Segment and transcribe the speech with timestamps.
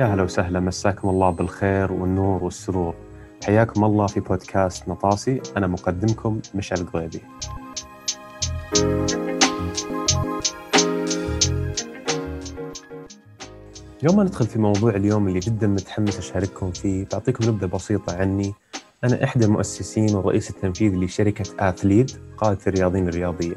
[0.00, 2.94] يا هلا وسهلا مساكم الله بالخير والنور والسرور.
[3.44, 7.20] حياكم الله في بودكاست نطاسي أنا مقدمكم مشعل القضيبي
[14.02, 18.54] يوم ما ندخل في موضوع اليوم اللي جدا متحمس أشارككم فيه بعطيكم نبذة بسيطة عني.
[19.04, 23.56] أنا إحدى المؤسسين والرئيس التنفيذي لشركة آثليد قادة الرياضيين الرياضية.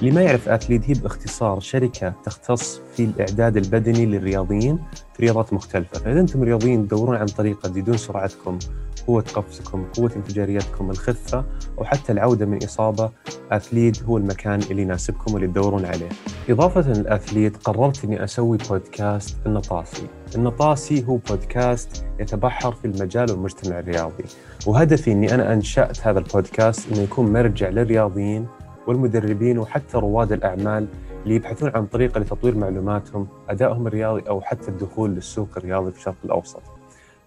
[0.00, 4.78] اللي ما يعرف اثليت هي باختصار شركة تختص في الإعداد البدني للرياضيين
[5.14, 8.58] في رياضات مختلفة، فإذا أنتم رياضيين تدورون عن طريقة تزيدون سرعتكم،
[9.06, 11.44] قوة قفزكم، قوة انفجاريتكم، الخفة
[11.78, 13.10] أو حتى العودة من إصابة،
[13.52, 16.08] اثليت هو المكان اللي يناسبكم واللي تدورون عليه.
[16.48, 20.06] إضافة للاثليت قررت إني أسوي بودكاست النطاسي.
[20.34, 24.24] النطاسي هو بودكاست يتبحر في المجال والمجتمع الرياضي،
[24.66, 28.46] وهدفي إني أنا أنشأت هذا البودكاست إنه يكون مرجع للرياضيين
[28.86, 30.86] والمدربين وحتى رواد الأعمال
[31.24, 36.16] اللي يبحثون عن طريقة لتطوير معلوماتهم أدائهم الرياضي أو حتى الدخول للسوق الرياضي في الشرق
[36.24, 36.62] الأوسط.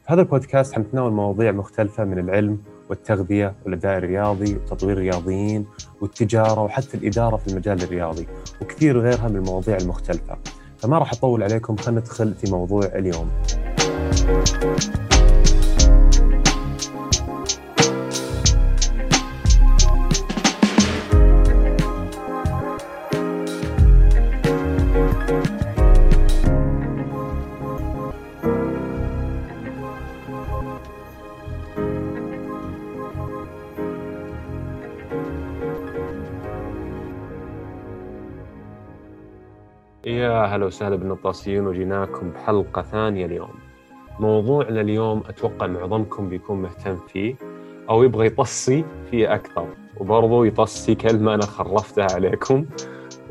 [0.06, 2.58] في هذا البودكاست حنتناول مواضيع مختلفة من العلم
[2.90, 5.66] والتغذية والأداء الرياضي وتطوير الرياضيين
[6.02, 8.28] والتجارة وحتى الإدارة في المجال الرياضي
[8.62, 10.38] وكثير غيرها من المواضيع المختلفة.
[10.78, 13.30] فما راح أطول عليكم خلينا ندخل في موضوع اليوم.
[40.06, 43.54] يا هلا وسهلا بالنطاسيين وجيناكم بحلقة ثانية اليوم.
[44.20, 47.36] موضوعنا اليوم أتوقع معظمكم بيكون مهتم فيه
[47.90, 49.68] أو يبغى يطصي فيه أكثر.
[49.98, 52.66] وبرضو يطصي كلمة أنا خرفتها عليكم.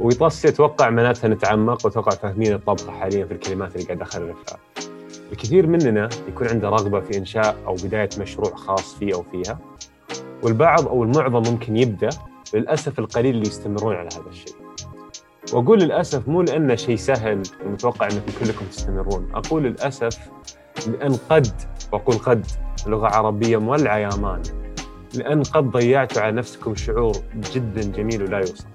[0.00, 4.58] ويطصي أتوقع معناتها نتعمق وأتوقع فاهمين الطبخة حاليا في الكلمات اللي قاعد أخرفها
[5.32, 9.58] الكثير مننا يكون عنده رغبة في إنشاء أو بداية مشروع خاص فيه أو فيها.
[10.42, 12.08] والبعض أو المعظم ممكن يبدأ
[12.54, 14.67] للأسف القليل اللي يستمرون على هذا الشيء.
[15.52, 20.18] وأقول للأسف مو لأنه شيء سهل ومتوقع انكم كلكم تستمرون، أقول للأسف
[20.86, 21.46] لأن قد
[21.92, 22.46] وأقول قد
[22.86, 24.42] لغة عربية مولعة يا مان
[25.14, 27.16] لأن قد ضيعتوا على نفسكم شعور
[27.54, 28.66] جدا جميل ولا يوصف.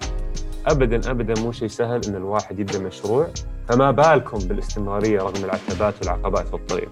[0.66, 3.28] ابدا ابدا مو شيء سهل إن الواحد يبدأ مشروع
[3.69, 6.91] فما بالكم بالاستمرارية رغم العتبات والعقبات في الطريق.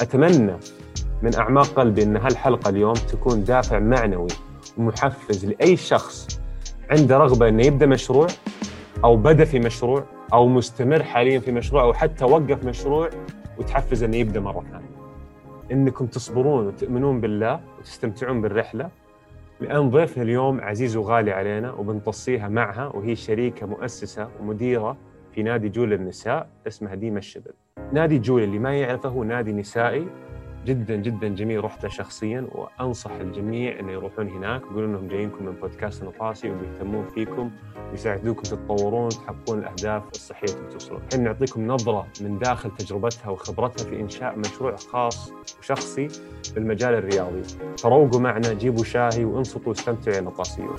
[0.00, 0.56] أتمنى
[1.22, 4.28] من أعماق قلبي إن هالحلقة اليوم تكون دافع معنوي
[4.78, 6.40] ومحفز لأي شخص
[6.90, 8.26] عنده رغبة إنه يبدأ مشروع
[9.04, 13.10] أو بدأ في مشروع أو مستمر حاليا في مشروع أو حتى وقف مشروع
[13.58, 15.00] وتحفز إنه يبدأ مرة ثانية.
[15.72, 18.90] إنكم تصبرون وتؤمنون بالله وتستمتعون بالرحلة
[19.60, 24.96] لأن ضيفنا اليوم عزيز وغالي علينا وبنطصيها معها وهي شريكة مؤسسة ومديرة
[25.34, 27.52] في نادي جول للنساء اسمها ديما الشبل.
[27.92, 30.06] نادي جول اللي ما يعرفه هو نادي نسائي
[30.66, 36.04] جدا جدا جميل رحته شخصيا وأنصح الجميع إنه يروحون هناك ويقولون إنهم جايينكم من بودكاست
[36.04, 37.50] نطاسي وبيهتمون فيكم
[37.90, 41.00] ويساعدوكم تتطورون وتحققون الأهداف الصحية اللي توصلون.
[41.06, 46.08] الحين نعطيكم نظرة من داخل تجربتها وخبرتها في إنشاء مشروع خاص وشخصي
[46.54, 47.42] بالمجال الرياضي.
[47.78, 50.76] فروقوا معنا جيبوا شاهي وانصتوا واستمتعوا يا نطاسيون.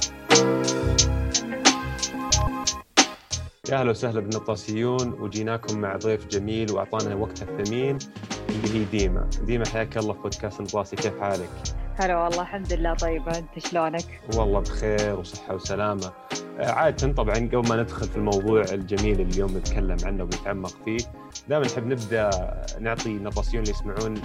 [3.69, 7.97] يا أهلا وسهلا بالنطاسيون وجيناكم مع ضيف جميل وأعطانا وقته الثمين
[8.51, 11.49] اللي هي ديما ديما حياك الله في بودكاست نطاسي كيف حالك؟
[11.95, 16.11] هلا والله الحمد لله طيبة أنت شلونك؟ والله بخير وصحة وسلامة
[16.61, 20.97] عادة طبعا قبل ما ندخل في الموضوع الجميل اللي اليوم نتكلم عنه ونتعمق فيه
[21.49, 22.29] دائما نحب نبدأ
[22.79, 24.17] نعطي نطاسيون اللي يسمعون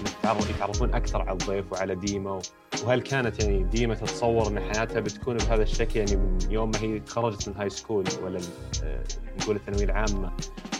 [0.50, 2.38] يتعرفون أكثر على الضيف وعلى ديما
[2.84, 7.00] وهل كانت يعني ديما تتصور إن حياتها بتكون بهذا الشكل؟ يعني من يوم ما هي
[7.00, 8.40] تخرجت من ال high school ولا
[8.84, 9.02] آه،
[9.40, 10.32] نقول الثانوية العامة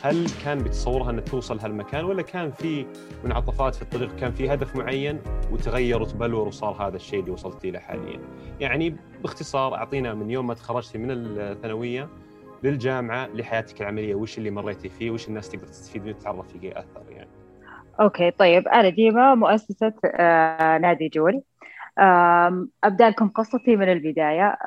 [0.03, 2.87] هل كان بتصورها إنها توصل هالمكان ولا كان في
[3.25, 7.78] منعطفات في الطريق؟ كان في هدف معين وتغير وتبلور وصار هذا الشيء اللي وصلتي له
[7.78, 8.21] حاليا؟
[8.61, 12.09] يعني باختصار أعطينا من يوم ما تخرجتي من الثانوية
[12.63, 17.03] للجامعة لحياتك العملية وش اللي مريتي فيه؟ وش الناس تقدر تستفيد منه وتتعرف فيه أكثر
[17.10, 17.30] يعني؟
[18.01, 18.68] okay طيب.
[18.68, 21.42] أنا ديما مؤسسة آه نادي جول
[22.84, 24.59] أبدأ لكم قصتي من البداية.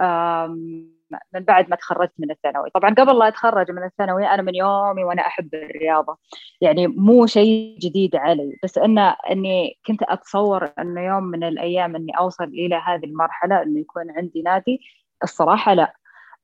[1.33, 2.69] من بعد ما تخرجت من الثانوي.
[2.69, 6.17] طبعا قبل لا أتخرج من الثانوي أنا من يومي وأنا أحب الرياضة.
[6.61, 12.11] يعني مو شيء جديد علي بس انه إني كنت أتصور انه يوم من الأيام إني
[12.19, 14.79] أوصل إلى هذه المرحلة إنه يكون عندي نادي.
[15.23, 15.93] الصراحة لا.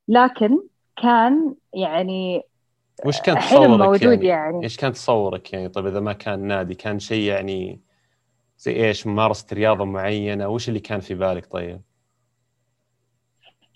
[0.08, 0.60] لكن
[1.02, 2.44] كان يعني
[3.06, 4.64] وش كان تصورك موجود يعني, يعني.
[4.64, 7.82] إيش كان تصورك يعني؟ طيب إذا ما كان نادي كان شيء يعني
[8.58, 11.82] زي إيش؟ ممارسة رياضة معينة؟ وش اللي كان في بالك طيب؟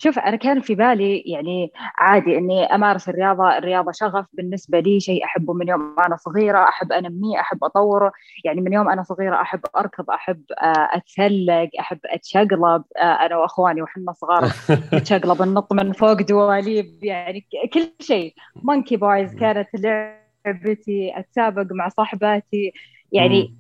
[0.02, 4.26] شوف أنا كان في بالي يعني عادي إني أمارس الرياضة الرياضة شغف.
[4.34, 8.12] بالنسبة لي شيء أحبه من يوم أنا صغيرة أحب انميه أحب اطوره
[8.46, 12.84] يعني من يوم أنا صغيرة أحب أركض أحب آه، أتسلق أحب أتشقلب.
[12.98, 14.52] آه، أنا وأخواني وحنا صغار
[14.94, 17.04] نتشقلب ننط من فوق دواليب.
[17.04, 18.34] يعني كل شيء.
[18.56, 22.74] monkey bars كانت لعبتي أتسابق مع صاحباتي.
[23.12, 23.56] يعني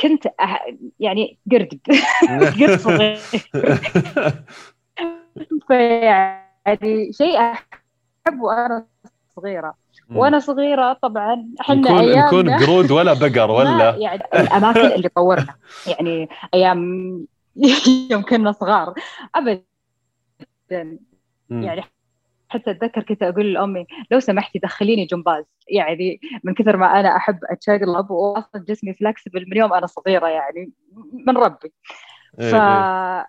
[0.00, 0.66] كنت أح...
[1.00, 1.80] يعني قرد.
[2.60, 3.18] قرد صغير.
[5.68, 8.86] فيعني شيء أحبه أنا
[9.36, 9.74] صغيرة.
[10.10, 15.54] وأنا صغيرة طبعا إحنا أيام نكون قرود ولا بقر ولا؟ يعني الأماكن اللي طورنا.
[15.86, 16.80] يعني أيام
[18.10, 18.94] يوم كنا صغار.
[19.34, 19.62] ابدا.
[21.50, 21.82] يعني
[22.48, 25.44] حتى أتذكر كنت أقول لأمي لو سمحتي دخليني جمباز.
[25.68, 30.70] يعني من كثر ما أنا أحب اتشقلب واصلا جسمي فلكسبل من يوم أنا صغيرة يعني
[31.26, 31.72] من ربي.
[32.38, 33.24] فما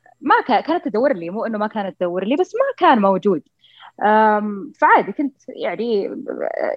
[0.50, 0.62] إيه.
[0.62, 3.42] كانت تدور لي مو إنه ما كانت تدور لي بس ما كان موجود.
[4.80, 6.10] فعادي كنت يعني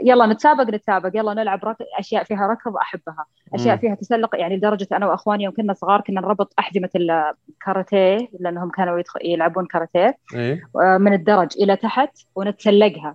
[0.04, 3.24] يلا نتسابق نتسابق يلا نلعب ركض أشياء فيها ركض أحبها.
[3.54, 8.70] أشياء فيها تسلق يعني لدرجة أنا وأخواني يوم كنا صغار كنا نربط احزمه الكاراتيه لأنهم
[8.70, 10.16] كانوا يلعبون كاراتيه.
[10.34, 13.14] إيه؟ من الدرج إلى تحت ونتسلقها.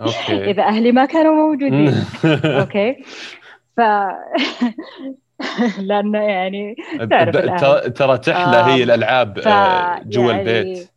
[0.00, 0.44] okay.
[0.50, 1.94] إذا أهلي ما كانوا موجودين.
[2.60, 3.04] okay.
[3.76, 3.80] ف
[5.88, 6.76] لأنه يعني
[7.94, 10.90] ترى تحلى هي الألعاب آه، جوا يعني البيت.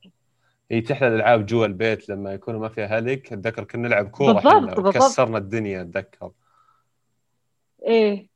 [0.71, 4.75] هي تحلى الألعاب جوا البيت لما يكونوا ما فيها اهلك أتذكر كنا نلعب كورة بالضبط
[4.75, 4.95] بالضبط.
[4.95, 6.31] كسرنا الدنيا أتذكر.
[7.87, 8.27] إيه.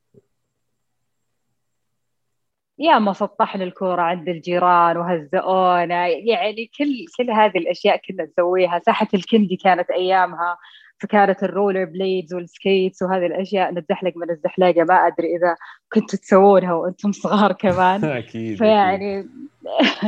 [2.80, 8.82] يا ما سطحنا الكورة عند الجيران وهزئونا يعني كل كل هذه الأشياء كنا نسويها.
[8.86, 10.58] ساحة الكندي كانت أيامها.
[11.00, 15.56] فكانت ال roller blades وال skates وهذه الأشياء نتزحلق من الزحلقة ما أدري إذا
[15.94, 18.06] كنتوا تسوونها وأنتم صغار كمان.
[18.24, 19.30] أكيد فيعني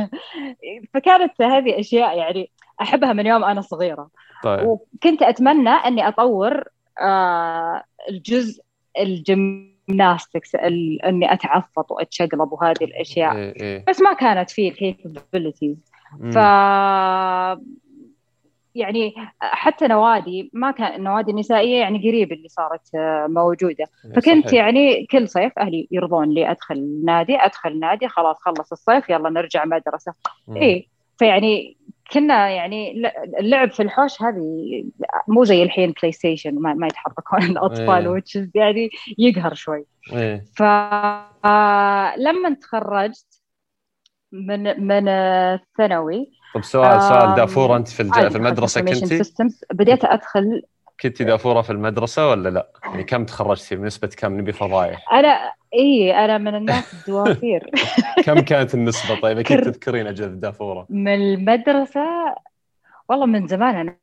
[0.94, 2.50] فكانت هذه أشياء يعني
[2.80, 4.08] أحبها من يوم أنا صغيرة.
[4.44, 4.66] طيب.
[4.66, 6.64] وكنت أتمنى أني أطور
[7.00, 8.62] آه الجزء
[8.98, 10.54] ال gymnastics
[11.04, 13.36] أني أتعفط وأتشقلب وهذه الأشياء.
[13.36, 13.84] إيه إيه.
[13.88, 15.76] بس ما كانت فيه ال capabilities
[16.32, 16.38] ف
[18.74, 23.84] يعني حتى نوادي ما كان النوادي النسائية يعني قريب اللي صارت آه، موجودة.
[24.04, 24.64] إيه، فكنت صحيح.
[24.64, 29.64] يعني كل صيف أهلي يرضون لي أدخل نادي أدخل نادي خلاص خلص الصيف يلا نرجع
[29.64, 30.14] مدرسة.
[30.56, 30.88] اي
[31.18, 31.76] فيعني
[32.12, 33.02] كنا يعني
[33.38, 34.84] اللعب في الحوش هذه
[35.28, 39.84] مو زي الحين بلاي ستيشن ما, ما يتحركون الأطفال وتشز يعني يقهر شوي.
[40.12, 40.44] إيه.
[40.56, 43.42] فلما تخرجت
[44.32, 49.22] من من الثانوي طب سؤال سؤال دافوره أنت في في المدرسة كنتي؟
[49.72, 50.62] بديت أدخل
[51.00, 56.24] كنتي دافورة في المدرسة ولا لا؟ يعني كم تخرجتي؟ بنسبه كم نبي فضايح؟ أنا إي
[56.24, 57.70] أنا من الناس الدوافير.
[58.24, 60.86] كم كانت النسبة؟ طيب أكيد تذكرين أجل دافورة.
[60.90, 62.00] من المدرسة
[63.08, 63.96] والله من زمان أنا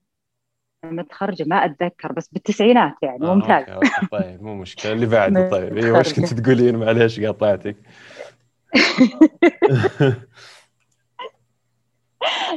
[0.85, 3.63] متخرجة ما أتذكر بس بالتسعينات يعني آه ممتاز.
[3.69, 4.91] okay okay طيب مو مشكلة.
[4.91, 5.77] اللي بعده طيب.
[5.77, 7.75] أيوه وش كنت تقولين؟ معليش قاطعتك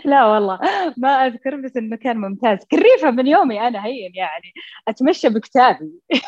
[0.10, 0.58] لا والله
[0.96, 2.58] ما أذكر بس إنه كان ممتاز.
[2.64, 4.52] كريفة من يومي أنا هين يعني
[4.88, 5.93] أتمشى بكتابي.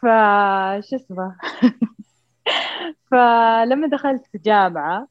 [0.00, 1.36] فش اسمه؟
[3.10, 5.08] فلما دخلت جامعة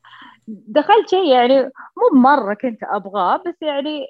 [0.47, 1.61] دخلت شيء يعني
[1.97, 4.07] مو مرة كنت أبغاه بس يعني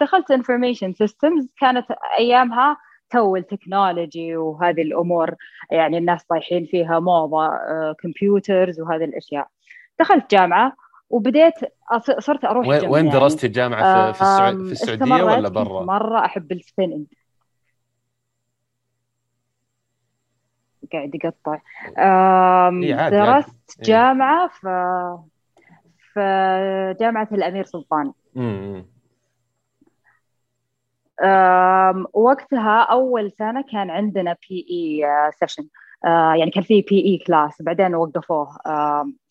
[0.00, 1.86] دخلت information systems كانت
[2.18, 2.76] أيامها
[3.10, 5.34] تو ال technology وهذه الأمور
[5.70, 7.50] يعني الناس طايحين فيها موضة
[8.02, 9.48] computers وهذه الأشياء.
[10.00, 10.72] دخلت جامعة
[11.10, 11.54] وبديت
[12.18, 13.18] صرت أروح وين, وين يعني.
[13.18, 14.18] درستي الجامعة في.
[14.18, 17.06] في السعودية ولا برا؟ مرة أحب ال spinning
[20.92, 21.60] قاعد يقطع
[22.82, 23.84] إيه درست إيه.
[23.84, 25.18] جامعة في
[26.12, 28.12] في جامعة الأمير سلطان
[32.12, 35.68] وقتها أول سنة كان عندنا PE session
[36.38, 38.48] يعني كان في PE class بعدين وقفوه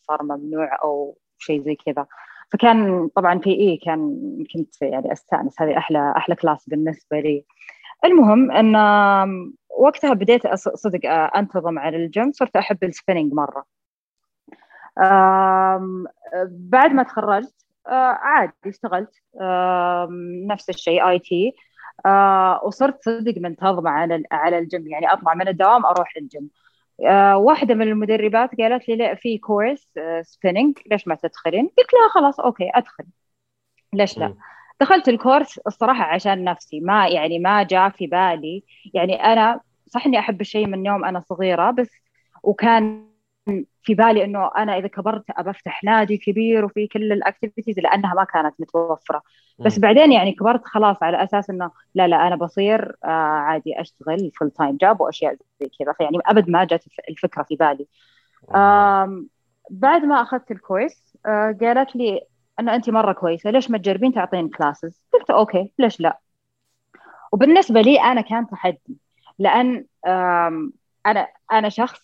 [0.01, 2.05] صار ممنوع أو شيء زي كذا.
[2.51, 4.19] فكان طبعا PE كان
[4.53, 5.61] كنت يعني أستأنس.
[5.61, 7.45] هذه أحلى أحلى class بالنسبة لي.
[8.05, 8.75] المهم إن
[9.79, 10.99] وقتها بديت صدق
[11.35, 12.31] أنتظم على الجيم.
[12.31, 13.65] صرت أحب ال spinning مرة.
[16.49, 19.11] بعد ما تخرجت عادي اشتغلت
[20.47, 21.55] نفس الشيء IT.
[22.63, 24.87] وصرت صدق منتظمة على على الجيم.
[24.87, 26.49] يعني أطلع من الدوام أروح الجيم.
[27.05, 31.93] آه واحدة من المدربات قالت لي لا في كورس آه spinning ليش ما تدخلين؟ قلت
[31.93, 33.03] لها خلاص okay أدخل
[33.93, 34.35] ليش لا؟
[34.81, 38.63] دخلت الكورس الصراحة عشان نفسي ما يعني ما جاء في بالي
[38.93, 41.91] يعني أنا صح إني أحب الشيء من يوم أنا صغيرة بس
[42.43, 43.07] وكان
[43.83, 48.13] في بالي إنه أنا إذا كبرت أبى أفتح نادي كبير وفي كل ال activities لأنها
[48.13, 49.21] ما كانت متوفرة.
[49.59, 54.31] بس بعدين يعني كبرت خلاص على أساس إنه لا لا أنا بصير آه عادي أشتغل
[54.39, 55.93] full time job وأشياء زي كذا.
[55.93, 57.87] فيعني أبد ما جت الفكرة في بالي.
[59.69, 62.21] بعد ما أخذت الكورس آه قالت لي
[62.59, 66.19] إنه انت مرة كويسة ليش ما تجربين تعطين classes قلت okay ليش لا؟
[67.31, 68.97] وبالنسبة لي أنا كان تحدي
[69.39, 69.85] لأن
[71.05, 71.99] أنا أنا شخص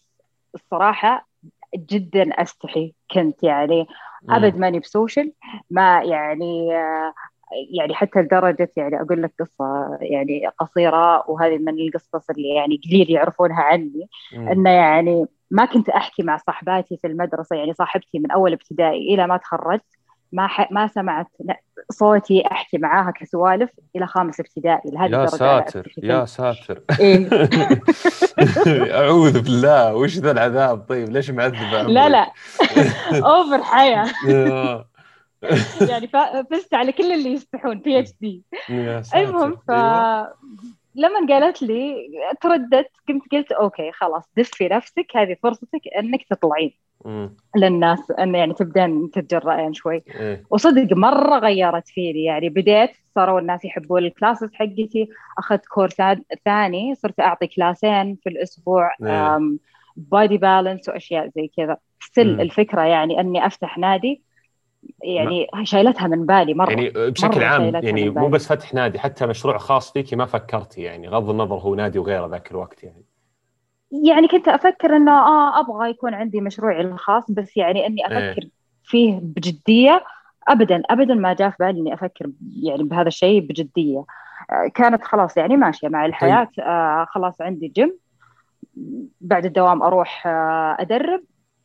[0.56, 1.28] الصراحة
[1.76, 2.94] جدا أستحي.
[3.12, 3.88] كنت يعني
[4.30, 5.34] أبد ماني بسوشيال
[5.70, 6.68] ما يعني
[7.72, 13.12] يعني حتى لدرجة يعني أقول لك قصة يعني قصيرة وهذه من القصص اللي يعني قليل
[13.12, 14.10] يعرفونها عني.
[14.34, 19.28] إنه يعني ما كنت أحكي مع صاحباتي في المدرسة يعني صاحبتي من أول ابتدائي إلى
[19.28, 19.86] ما تخرجت.
[20.34, 20.72] ما ح...
[20.72, 21.28] ما سمعت
[21.92, 26.82] صوتي أحكي معاها كسوالف إلى خامس ابتدائي لهذه يا ساتر يا ساتر.
[27.00, 27.30] إيه؟
[29.00, 29.96] أعوذ بالله.
[29.96, 32.32] وش ذا العذاب؟ طيب ليش معذبه لا لا.
[33.32, 34.06] over حياء.
[35.90, 36.08] يعني
[36.52, 38.44] فزت على كل اللي يستحون PhD
[39.16, 40.34] المهم ف أيوة.
[40.96, 41.96] لما قالت لي
[42.42, 46.74] ترددت كنت قلت okay خلاص دفّي نفسك هذه فرصتك أنك تطلعين.
[47.58, 50.04] للناس انه يعني تبدين تتجرأين شوي.
[50.20, 50.44] إيه.
[50.50, 55.96] وصدق مرة غيرت فيني يعني بديت صاروا الناس يحبون ال classes حقتي أخذت كورس
[56.46, 58.92] ثاني صرت أعطي كلاسين في الأسبوع
[59.96, 61.78] body balance وأشياء زي كذا.
[62.00, 64.22] still الفكرة يعني أني أفتح نادي
[65.04, 65.48] يعني.
[65.64, 69.58] شايلتها من بالي مرة يعني بشكل مرة عام يعني مو بس فتح نادي حتى مشروع
[69.58, 73.04] خاص فيكي ما فكرتي يعني غض النظر هو نادي وغيره ذاك الوقت يعني
[73.92, 78.32] يعني كنت أفكر إنه آه أبغى يكون عندي مشروعي الخاص بس يعني إني إيه.
[78.32, 78.48] أفكر
[78.84, 80.04] فيه بجدية
[80.48, 82.30] ابدا ابدا ما جاء في بالي إني أفكر
[82.64, 84.04] يعني بهذا الشيء بجدية
[84.52, 86.66] آه، كانت خلاص يعني ماشية مع الحياة طيب.
[86.66, 87.98] آه خلاص عندي جيم
[89.22, 91.22] بعد الدوام أروح آه أدرب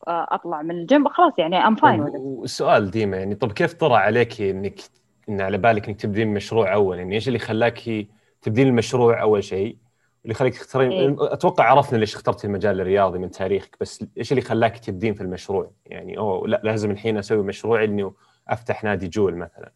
[0.09, 4.81] أطلع من الجيم خلاص يعني I'm fine والسؤال ديما يعني طب كيف طرى عليك انك
[5.29, 8.07] إن على بالك إنك تبدين مشروع أول يعني إيش اللي خلاك
[8.43, 9.77] تبدين المشروع أول شيء
[10.25, 14.43] اللي خليك تختارين إيه؟ أتوقع عرفنا ليش اخترتي المجال الرياضي من تاريخك بس إيش اللي
[14.43, 18.11] خلاك تبدين في المشروع؟ يعني أوه لا لازم الحين أسوي مشروع إني
[18.49, 19.73] أفتح نادي جول مثلا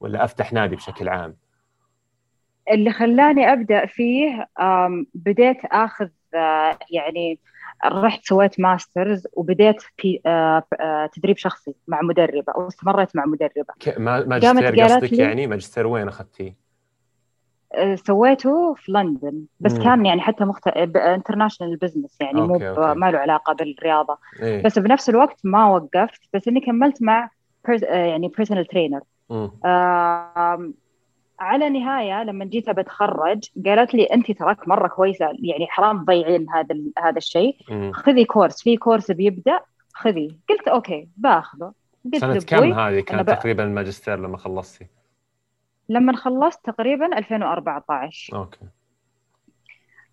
[0.00, 1.36] ولا أفتح نادي بشكل عام
[2.70, 4.48] اللي خلاني أبدأ فيه
[5.14, 7.38] بديت آخذ آه، يعني
[7.84, 14.84] رحت سويت masters وبديت في آه، آه، تدريب شخصي مع مدربة واستمريت مع مدربة ماجستير
[14.84, 16.68] قصدك يعني ماجستير وين اخذتيه؟
[17.74, 19.82] آه، سويته في لندن بس مم.
[19.82, 20.68] كان يعني حتى مخت...
[20.96, 22.58] international business يعني مو
[22.94, 27.30] ما له علاقة بالرياضة إيه؟ بس بنفس الوقت ما وقفت بس إني كملت مع
[27.90, 29.00] يعني personal trainer.
[31.40, 36.76] على نهاية لما جيت بتخرج قالت لي انت تراك مرة كويسة يعني حرام تضيعين هذا.
[36.98, 37.56] هذا الشيء.
[37.92, 39.60] خذي كورس في كورس بيبدأ
[39.94, 40.38] خذي.
[40.48, 41.72] قلت okay باخذه.
[42.04, 44.86] قلت سنة كم هذه كانت تقريبا الماجستير لما خلصتي؟
[45.88, 48.60] لما خلصت تقريبا 2014 okay.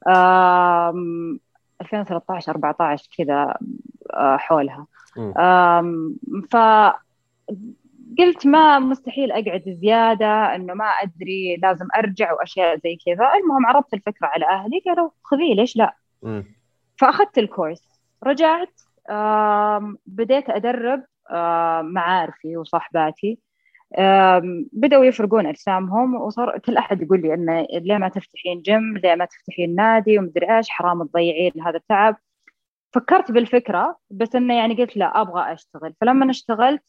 [0.07, 1.39] أم
[1.81, 3.57] 2013 14 كذا
[4.13, 4.87] آه، حولها.
[6.49, 6.55] ف
[8.17, 13.31] قلت ما مستحيل أقعد زيادة إنه ما أدري لازم أرجع وأشياء زي كذا.
[13.33, 15.95] المهم عرضت الفكرة على أهلي قالوا خذيه ليش لا.
[16.97, 18.01] فأخذت الكورس.
[18.23, 18.81] رجعت
[20.05, 21.03] بديت أدرب
[21.83, 23.39] معارفي وصاحباتي
[24.73, 29.25] بدأوا يفرقون أجسامهم وصار كل أحد يقول لي إنه ليه ما تفتحين جيم ليه ما
[29.25, 32.17] تفتحين نادي؟ ومدري إيش؟ حرام تضيعين هذا التعب.
[32.93, 35.93] فكرت بالفكرة بس إنه يعني قلت لا أبغى أشتغل.
[36.01, 36.83] فلما اشتغلت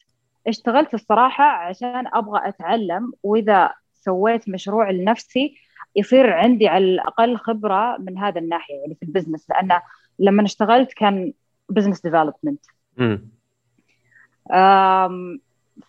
[0.47, 5.57] اشتغلت الصراحة عشان أبغى أتعلم وإذا سويت مشروع لنفسي
[5.97, 9.81] يصير عندي على الأقل خبرة من هذا الناحية يعني في ال business لأن
[10.19, 11.33] لما اشتغلت كان
[11.69, 12.65] business development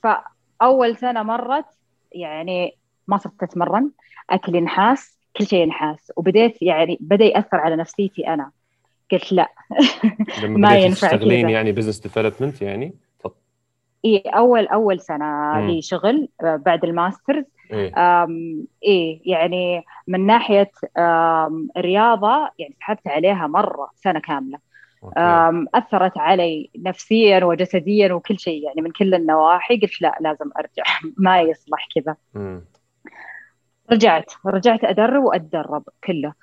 [0.04, 0.08] ف
[0.62, 1.66] اول سنة مرت
[2.12, 3.92] يعني ما صرت أتمرن
[4.30, 8.52] اكلي نحيس كل شيء نحيس وبديت يعني بدأ يأثر على نفسيتي أنا.
[9.12, 9.50] قلت لا.
[10.44, 12.94] ما ينفع تشتغلين يعني business development يعني؟
[14.06, 17.44] اي أول أول سنة لي شغل آه، بعد ال masters.
[17.72, 17.94] إيه؟
[18.84, 20.72] إيه يعني من ناحية
[21.78, 24.60] الرياضة يعني سحبت عليها مرة سنة كاملة.
[25.76, 29.78] أثرت علي نفسيا وجسديا وكل شيء يعني من كل النواحي.
[29.78, 30.84] قلت لا لازم أرجع.
[31.18, 32.16] ما يصلح كذا.
[33.92, 34.32] رجعت.
[34.46, 36.34] رجعت ادرب وأتدرب كله.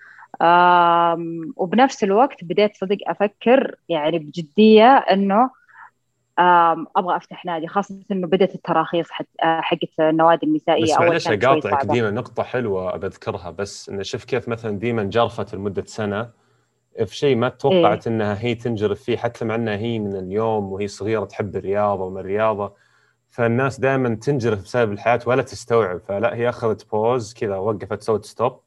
[1.56, 5.50] وبنفس الوقت بديت صدق أفكر يعني بجدية إنه
[6.38, 9.08] أبغى أفتح نادي خاصة إنه بدأت التراخيص
[9.40, 14.78] حقت النوادي النسائية بس معلش اقاطعك ديما نقطة حلوة بذكرها بس انه شوف كيف مثلا
[14.78, 16.30] ديما انجرفت لمدة سنة
[17.04, 20.72] في شيء ما توقعت إيه؟ إنها هي تنجرف فيه حتى مع إنها هي من اليوم
[20.72, 22.74] وهي صغيرة تحب الرياضة ومن الرياضة
[23.30, 28.60] فالناس دائما تنجرف بسبب الحياة ولا تستوعب فلا هي أخذت pause كذا وقفت سوت stop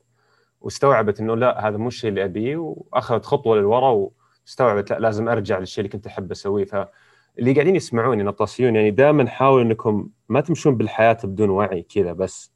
[0.62, 4.12] واستوعبت إنه لا هذا مو الشيء اللي أبيه وأخذت خطوة للوراء
[4.46, 6.90] واستوعبت لا لازم أرجع للشيء اللي كنت أحب أسويه
[7.38, 12.54] فاللي قاعدين يسمعوني نطاسيون يعني دائما حاولوا إنكم ما تمشون بالحياة بدون وعي كذا بس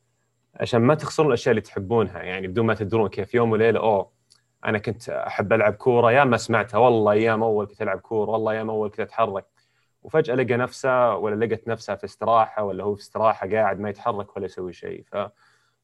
[0.55, 4.11] عشان ما تخسرون الأشياء اللي تحبونها يعني بدون ما تدرون كيف يوم وليلة أوه
[4.65, 8.51] أنا كنت أحب ألعب كورة يا ما سمعتها والله أيام أول كنت ألعب كورة والله
[8.51, 9.45] أيام أول كنت أتحرك.
[10.03, 14.37] وفجأة لقى نفسه ولا لقت نفسها في استراحة ولا هو في استراحة قاعد ما يتحرك
[14.37, 15.03] ولا يسوي شيء.
[15.11, 15.17] ف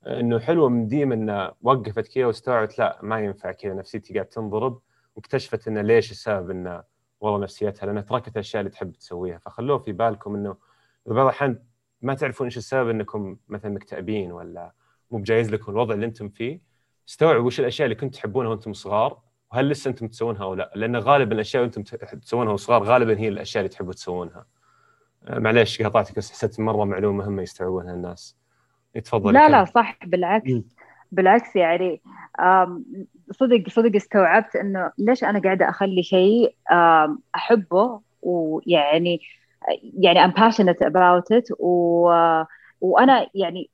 [0.08, 4.80] إنه حلوة من ديم إنه وقفت كذا واستوعبت لا ما ينفع كذا نفسيتي قاعد تنضرب
[5.16, 6.84] واكتشفت إنه ليش السبب إنه
[7.20, 9.38] والله نفسيتها لأنها تركت الأشياء اللي تحب تسويها.
[9.38, 10.58] فخلوه في بالكم إنه
[11.06, 11.60] بعض الأحيان
[12.02, 14.74] ما تعرفون إيش السبب إنكم مثلا مكتئبين ولا
[15.12, 16.62] مو بجايز لكم الوضع اللي أنتم فيه.
[17.10, 19.20] استوعبوا وش الأشياء اللي كنتوا تحبونها وأنتم صغار
[19.52, 20.72] وهل لسه أنتم تسوونها أو لا.
[20.76, 24.46] لأن غالبا الأشياء اللي أنتم تسوونها وصغار غالبا هي الأشياء اللي تحبوا تسوونها.
[25.24, 28.38] آه، معليش قاطعتك بس حسيت مرة معلومة مهمه يستوعبونها الناس.
[29.04, 30.52] تفضل لا لا صح بالعكس.
[30.52, 30.64] م.
[31.12, 32.02] بالعكس يعني
[33.32, 36.56] صدق صدق استوعبت إنه ليش أنا قاعدة أخلي شيء
[37.36, 39.22] أحبه ويعني
[40.00, 42.10] يعني passionate about it و
[42.82, 43.70] وأنا يعني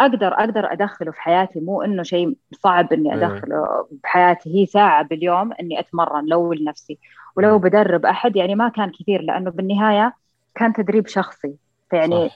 [0.00, 1.60] أقدر أقدر أدخله في حياتي.
[1.60, 3.26] مو إنه شيء صعب إني إيه.
[3.26, 6.98] أدخله بحياتي هي ساعة باليوم إني أتمرن لو لنفسي
[7.36, 10.14] ولو بدرب أحد يعني ما كان كثير لأنه بالنهاية
[10.54, 11.54] كان تدريب شخصي.
[11.90, 12.30] فيعني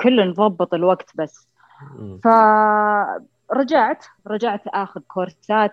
[0.00, 1.48] كل نضبط الوقت بس.
[2.24, 3.22] فرجعت
[4.26, 5.72] رجعت آخذ كورسات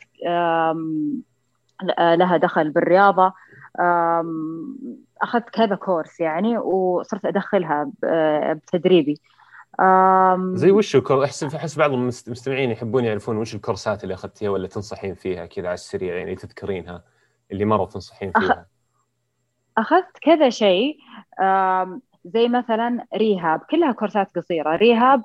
[1.99, 3.33] لها دخل بالرياضة
[5.21, 7.91] أخذت كذا كورس يعني وصرت أدخلها
[8.53, 9.21] بتدريبي.
[10.53, 15.45] زي وش أحس أحس بعض المستمعين يحبون يعرفون وش الكورسات اللي أخذتيها ولا تنصحين فيها
[15.45, 17.03] كذا على السريع يعني تذكرينها
[17.51, 18.65] اللي مرة تنصحين فيها.
[19.77, 20.97] أخذت كذا شيء
[22.25, 24.75] زي مثلا rehab كلها كورسات قصيرة.
[24.75, 25.23] rehab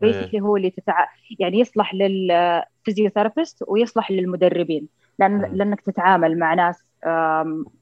[0.00, 1.06] basically هو اللي تتع...
[1.38, 4.88] يعني يصلح لل physiotherapist ويصلح للمدربين.
[5.18, 6.84] لأن لأنك تتعامل مع ناس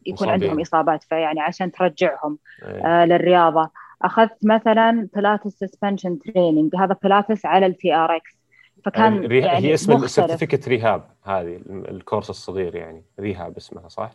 [0.07, 3.71] يكون عندهم إصابات فيعني عشان ترجعهم آه، للرياضة.
[4.03, 8.45] أخذت مثلا Pilates suspension training هذا بلاتس على ال TRX
[8.85, 13.05] فكان يعني هي اسم ال certificate ريهاب هذه ال course الصغير يعني.
[13.21, 14.11] ريهاب اسمها صح؟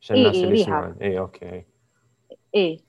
[0.00, 0.96] عشان الناس إيه اللي يسمعون.
[1.02, 1.64] اي أوكي.
[2.54, 2.80] اي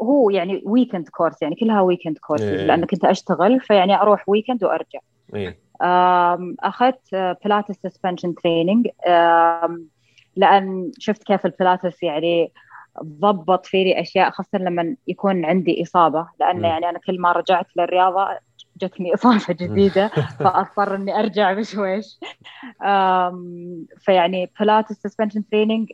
[0.00, 2.66] هو يعني weekend course يعني كلها weekend course إيه.
[2.66, 5.00] لأنه كنت أشتغل فيعني أروح weekend وأرجع
[5.34, 5.58] إيه.
[6.60, 8.88] أخذت Pilates suspension training
[10.36, 12.52] لأن شفت كيف البلاتس يعني
[13.02, 18.28] ضبط فيني أشياء خاصة لما يكون عندي إصابة لأن يعني أنا كل ما رجعت للرياضة
[18.76, 20.08] جتني إصابة جديدة
[20.38, 22.20] فأضطر إني أرجع بشويش.
[23.98, 25.88] فيعني Pilates suspension training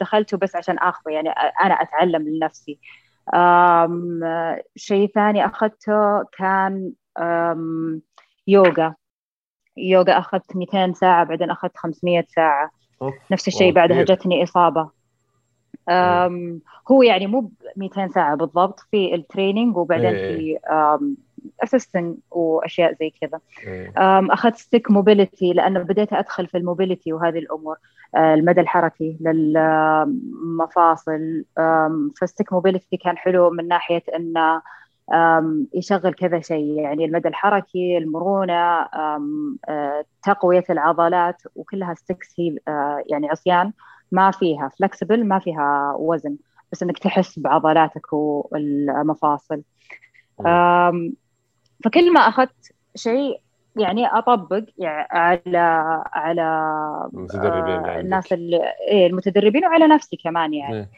[0.00, 1.28] دخلته بس عشان آخذه يعني
[1.64, 2.78] أنا أتعلم لنفسي.
[4.76, 6.92] شيء ثاني أخذته كان
[8.46, 8.94] يوغا.
[9.76, 12.70] يوغا أخذت 200 ساعة بعدين أخذت 500 ساعة.
[13.30, 14.90] نفس الشيء بعدها جتني إصابة.
[16.90, 20.36] هو يعني مو 200 ساعة بالضبط في ال training وبعدين إيه.
[20.36, 20.58] في
[21.64, 23.40] assisting واشياء زي كذا.
[23.66, 23.92] إيه.
[24.32, 27.76] أخذت stick mobility لأنه بديت أدخل في ال mobility وهذه الأمور.
[28.16, 30.64] آه، المدى الحركي للمفاصل
[32.20, 34.62] ف stick mobility كان حلو من ناحية انه
[35.74, 43.28] يشغل كذا شيء يعني المدى الحركي المرونة آه، تقوية العضلات وكلها sticks هي آه، يعني
[43.30, 43.72] عصيان
[44.12, 46.36] ما فيها flexible ما فيها وزن
[46.72, 49.62] بس إنك تحس بعضلاتك والمفاصل.
[51.84, 53.40] فكل ما أخذت شيء
[53.76, 55.58] يعني أطبق يعني على
[56.12, 56.42] على
[57.14, 60.76] المتدربين آه الناس اللي إيه المتدربين وعلى نفسي كمان يعني.
[60.76, 60.88] إيه.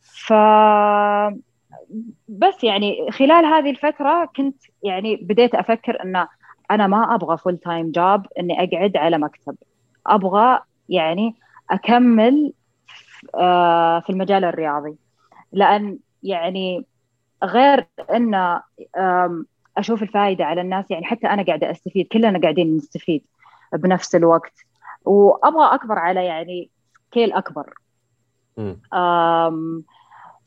[0.00, 0.32] ف
[2.28, 6.28] بس يعني خلال هذه الفترة كنت يعني بديت أفكر إنه
[6.70, 9.56] أنا ما أبغى full-time job إني أقعد على مكتب.
[10.06, 11.34] أبغى يعني
[11.70, 12.52] أكمل
[13.34, 14.94] آه، في المجال الرياضي.
[15.52, 16.86] لأن يعني
[17.44, 18.60] غير ان
[19.78, 23.22] أشوف الفائده على الناس يعني حتى أنا قاعدة أستفيد كلنا قاعدين نستفيد
[23.72, 24.52] بنفس الوقت.
[25.04, 26.70] وأبغى أكبر على يعني
[27.10, 27.74] scale أكبر.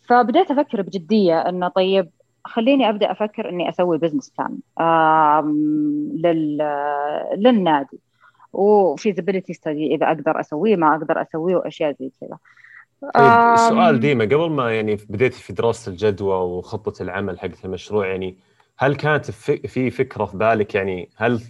[0.09, 2.09] فبديت أفكر بجدية إنه طيب
[2.45, 4.57] خليني أبدأ أفكر إني أسوي business plan
[6.15, 6.57] لل
[7.37, 7.99] للنادي.
[8.53, 12.37] و feasibility study إذا أقدر أسويه ما أقدر أسويه وأشياء زي كذا.
[13.01, 18.37] طيب السؤال ديما قبل ما يعني بديتي في دراسة الجدوى وخطة العمل حق المشروع يعني
[18.77, 21.41] هل كانت في فكرة في بالك يعني هل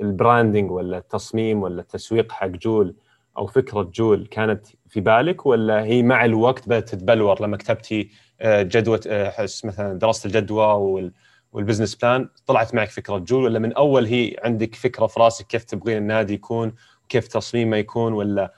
[0.00, 2.96] ال branding ولا التصميم ولا التسويق حق جول
[3.38, 8.62] أو فكرة جول كانت في بالك ولا هي مع الوقت بدأت تتبلور لما كتبتي آه،
[8.62, 11.10] جدوى حس مثلا دراسة الجدوى
[11.52, 15.46] وال business plan طلعت معك فكرة جول ولا من أول هي عندك فكرة في راسك
[15.46, 16.74] كيف تبغين النادي يكون
[17.08, 18.54] كيف تصميمه يكون ولا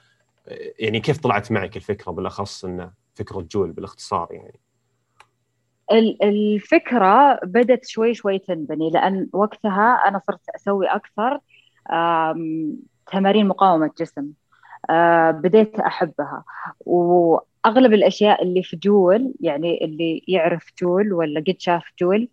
[0.79, 4.59] يعني كيف طلعت معك الفكرة بالأخص إنه فكرة جول بالإختصار يعني؟
[6.23, 11.39] الفكرة بدت شوي شوي تنبني لأن وقتها أنا صرت أسوي أكثر
[13.11, 14.31] تمارين مقاومة جسم
[15.31, 16.43] بديت أحبها.
[16.79, 22.29] وأغلب الأشياء اللي في جول يعني اللي يعرف جول ولا قد شاف جول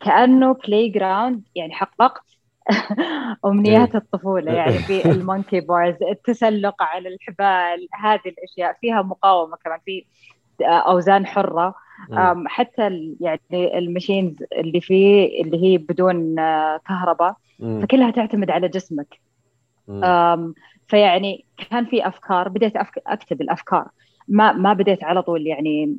[0.00, 2.22] كأنه playground يعني حققت
[3.44, 9.78] أمنيات الطفولة يعني في ال monkey bars التسلق على الحبال هذه الأشياء فيها مقاومة كمان
[9.84, 10.04] في
[10.62, 11.74] أوزان حرة.
[12.46, 19.20] حتى يعني ال machines اللي فيه اللي هي بدون آه، كهرباء فكلها تعتمد على جسمك.
[20.88, 22.72] فيعني كان في أفكار بديت
[23.06, 23.88] أكتب الأفكار.
[24.28, 25.96] ما ما بديت على طول يعني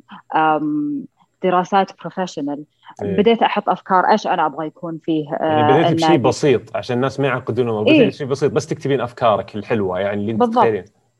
[1.44, 2.64] دراسات professional
[3.02, 3.16] إيه.
[3.16, 7.20] بديت أحط أفكار إيش أنا أبغى يكون فيه يعني بديت آه بشيء بسيط عشان الناس
[7.20, 10.42] ما يعقدون بديت إيه؟ شيء بسيط بس تكتبين أفكارك الحلوة يعني اللي أنت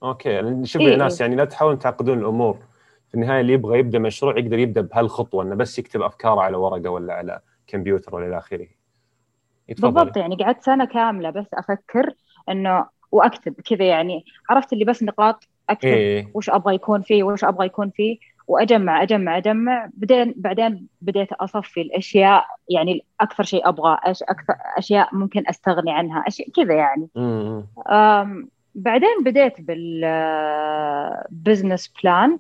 [0.02, 0.94] أوكي شوفي إيه.
[0.94, 2.58] الناس يعني لا تحاولون تعقدون الأمور.
[3.14, 6.90] في النهاية اللي يبغى يبدأ مشروع يقدر يبدأ بهالخطوة إنه بس يكتب أفكاره على ورقة
[6.90, 8.66] ولا على كمبيوتر ولا إلى آخره.
[9.68, 12.14] بالضبط يعني قعدت سنة كاملة بس أفكر
[12.48, 16.30] إنه وأكتب كذا يعني عرفت اللي بس نقاط أكتب إيه.
[16.34, 21.80] وش أبغى يكون فيه وش أبغى يكون فيه وأجمع أجمع أجمع بعدين بعدين بديت أصفي
[21.82, 27.08] الأشياء يعني أكثر شيء أبغى إيش أكثر أشياء ممكن أستغني عنها اشياء كذا يعني.
[28.74, 30.32] بعدين بديت بال business
[32.02, 32.38] plan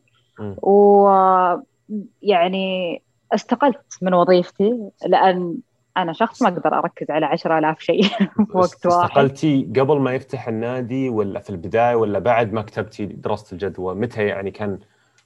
[2.22, 3.02] ويعني
[3.34, 5.56] استقلت من وظيفتي لأن
[5.96, 8.02] أنا شخص ما أقدر أركز على 10000 شيء
[8.46, 9.08] في وقت واحد.
[9.10, 14.26] استقلتي قبل ما يفتح النادي ولا في البداية ولا بعد ما كتبتي دراسة الجدوى؟ متى
[14.26, 14.78] يعني كان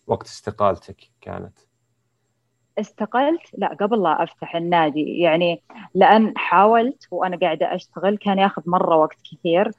[0.06, 1.58] وقت استقالتك كانت؟
[2.78, 5.18] استقلت؟ لا قبل لا أفتح النادي.
[5.18, 5.62] يعني
[5.94, 9.70] لأن حاولت وأنا قاعدة أشتغل كان ياخذ مرة وقت كثير.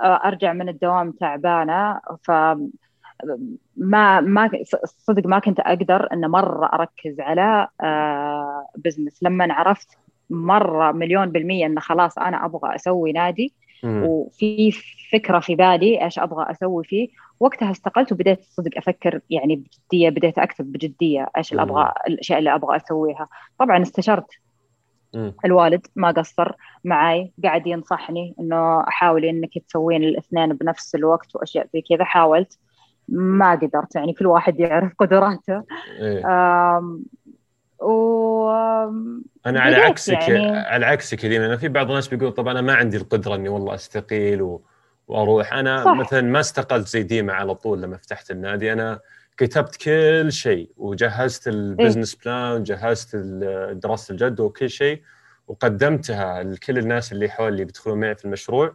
[0.00, 2.30] أرجع من الدوام تعبانة ف
[3.76, 4.50] ما ما
[4.84, 7.68] صدق ما كنت أقدر إن مرة أركز على
[8.76, 9.98] بزنس لما عرفت
[10.30, 14.72] مرة مليون بالمية انه خلاص أنا أبغى أسوي نادي وفي
[15.12, 17.08] فكرة في بالي إيش أبغى أسوي فيه
[17.40, 22.54] وقتها استقلت وبديت صدق أفكر يعني بجدية بديت أكتب بجدية إيش اللي أبغى الأشياء اللي
[22.54, 23.28] أبغى أسويها.
[23.58, 24.26] طبعا استشرت
[25.44, 26.52] الوالد ما قصر
[26.84, 32.04] معي قاعد ينصحني إنه حاولي إنك تسوين الاثنين بنفس الوقت وأشياء زي كذا.
[32.04, 32.58] حاولت.
[33.08, 35.62] ما قدرت يعني كل واحد يعرف قدراته
[36.00, 36.22] إيه.
[37.80, 38.48] و
[39.46, 40.56] أنا على عكسك يعني...
[40.58, 43.74] على عكسك يا أنا في بعض الناس بيقول طب أنا ما عندي القدرة إني والله
[43.74, 44.62] أستقيل و...
[45.08, 45.94] وأروح أنا صح.
[45.94, 49.00] مثلا ما استقلت زي ديما على طول لما فتحت النادي أنا
[49.36, 53.16] كتبت كل شيء وجهزت ال business إيه؟ plan وجهزت
[53.72, 55.02] دراسة الجدوى وكل شيء
[55.48, 58.72] وقدمتها لكل الناس اللي حولي بيدخلون معي في المشروع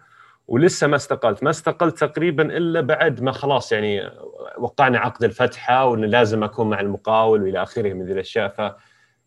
[0.47, 1.43] ولسه ما استقلت.
[1.43, 4.11] ما استقلت تقريبا إلا بعد ما خلاص يعني
[4.57, 8.75] وقعنا عقد الفتحة وانه لازم أكون مع المقاول وإلى آخره من ذي الأشياء.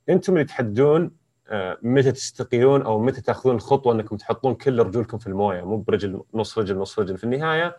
[0.09, 1.11] فأنتم اللي تحددون
[1.49, 5.63] آه، متى تستقيلون أو متى تأخذون الخطوه إنكم تحطون كل رجولكم في الموية.
[5.63, 7.19] مو برجل نص رجل نص رجل.
[7.19, 7.77] في النهاية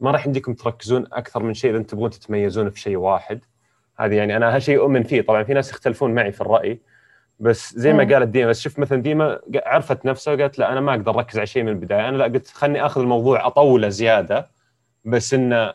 [0.00, 3.44] ما راح يمديكم تركزون أكثر من شيء إذا تبغون تتميزون في شيء واحد.
[3.96, 5.22] هذه يعني أنا هالشيء أؤمن فيه.
[5.22, 6.80] طبعا في ناس يختلفون معي في الرأي.
[7.38, 10.92] بس زي ما قالت ديما بس شوف مثلا ديما عرفت نفسها وقالت لا أنا ما
[10.94, 12.08] أقدر أركز على شيء من البداية.
[12.08, 14.50] أنا لا قلت خلني آخذ الموضوع أطوله زيادة
[15.04, 15.74] بس انه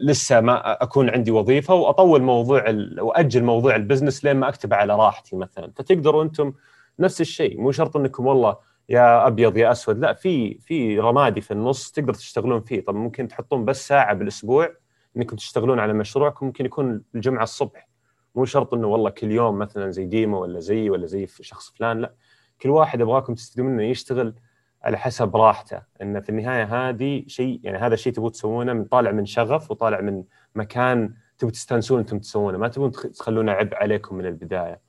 [0.00, 2.64] لسه ما أكون عندي وظيفة وأطول موضوع
[2.98, 5.72] وأجل موضوع البزنس لين ما أكتبه على راحتي مثلا.
[5.76, 6.52] فتقدروا أنتم
[6.98, 7.60] نفس الشيء.
[7.60, 8.56] مو شرط إنكم والله
[8.88, 12.84] يا أبيض يا أسود لا في في رمادي في النص تقدر تشتغلون فيه.
[12.84, 14.70] طب ممكن تحطون بس ساعة بالأسبوع
[15.16, 17.88] إنكم تشتغلون على مشروعكم ممكن يكون الجمعة الصبح.
[18.34, 22.00] مو شرط إنه والله كل يوم مثلا زي ديما ولا زي ولا زي شخص فلان
[22.00, 22.14] لا.
[22.60, 24.34] كل واحد ابغاكم تستلمون انه يشتغل
[24.82, 25.82] على حسب راحته.
[26.02, 30.00] انه في النهاية هذه شيء يعني هذا الشيء تبغوا تسوونه من طالع من شغف وطالع
[30.00, 32.58] من مكان تبغوا تستانسون إنتم تسوونه.
[32.58, 34.80] ما تبغون تخلونه عبء عليكم من البداية.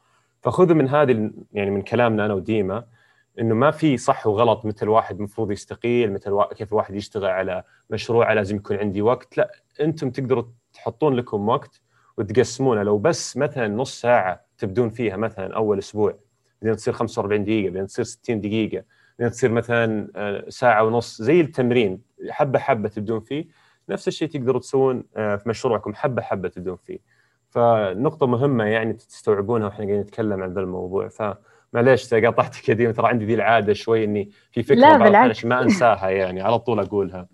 [0.41, 2.85] فخذوا من هذه يعني من كلامنا أنا وديما
[3.39, 6.45] إنه ما في صح وغلط متى الواحد المفروض يستقيل متى.
[6.55, 9.37] كيف الواحد يشتغل على مشروع لازم يكون عندي وقت.
[9.37, 9.51] لا
[9.81, 11.81] إنتم تقدروا تحطون لكم وقت
[12.17, 12.83] وتقسمونه.
[12.83, 16.15] لو بس مثلا نص ساعة تبدون فيها مثلا أول أسبوع
[16.61, 18.83] بعدين تصير 45 دقيقة بعدين تصير 60 دقيقة
[19.19, 23.45] بعدين تصير مثلا آه، ساعة ونص زي التمرين حبة حبة تبدون فيه.
[23.89, 26.99] نفس الشيء تقدروا تسوون آه، في مشروعكم حبة حبة تبدون فيه.
[27.49, 31.07] فنقطة مهمة يعني تستوعبونها وإحنا قاعدين نتكلم عن ذا الموضوع.
[31.07, 31.23] ف
[31.73, 35.45] معليش قاطعتك يا ديما ترى عندي ذي العادة شوي إني في فكرة لا بالعكس.
[35.45, 37.27] ما أنساها يعني على طول أقولها.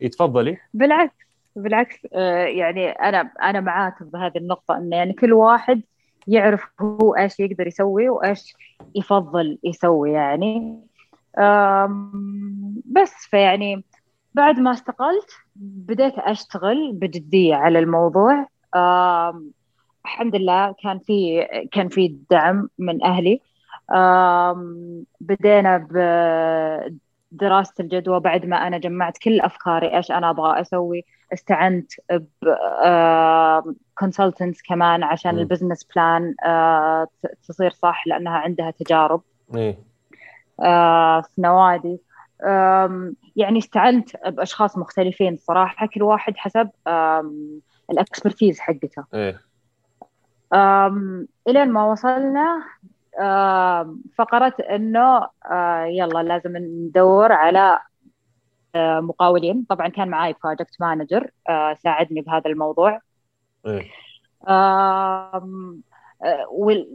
[0.00, 1.31] يتفضلي بالعكس.
[1.56, 5.82] بالعكس آه، يعني أنا أنا معاك بهذه النقطة إنه يعني كل واحد
[6.26, 8.54] يعرف هو إيش يقدر يسوي وإيش
[8.94, 10.80] يفضل يسوي يعني.
[12.84, 13.84] بس فيعني
[14.34, 18.46] بعد ما استقلت بديت أشتغل بجدية على الموضوع.
[20.04, 23.40] الحمد لله كان في كان في دعم من أهلي.
[25.20, 25.88] بدينا
[27.32, 32.54] بدراسه الجدوى بعد ما أنا جمعت كل أفكاري إيش أنا أبغى أسوي استعنت ب
[33.98, 36.34] consultants كمان عشان ال business plan
[37.48, 39.22] تصير صح لأنها عندها تجارب.
[39.54, 39.78] إيه.
[41.22, 42.00] في نوادي.
[43.36, 45.36] يعني استعنت بأشخاص مختلفين.
[45.36, 46.70] صراحة كل واحد حسب
[47.90, 49.04] ال expertise حقته.
[49.14, 49.40] إيه.
[51.48, 52.64] إلين ما وصلنا
[54.18, 57.78] فقرت إنه آه، يلا لازم ندور على
[58.74, 59.66] آه، مقاولين.
[59.68, 63.00] طبعا كان معي project manager آه، ساعدني بهذا الموضوع.
[63.66, 63.90] إيه.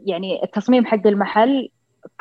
[0.06, 1.70] يعني التصميم حق المحل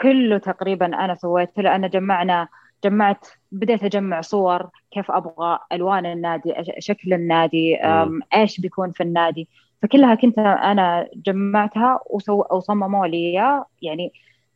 [0.00, 2.48] كله تقريبا أنا سويته لأن جمعنا
[2.84, 7.78] جمعت بديت أجمع صور كيف أبغى ألوان النادي شكل النادي
[8.34, 9.48] إيش بيكون في النادي.
[9.82, 13.32] فكلها كنت أنا جمعتها وسو وصمموا لي
[13.82, 14.12] يعني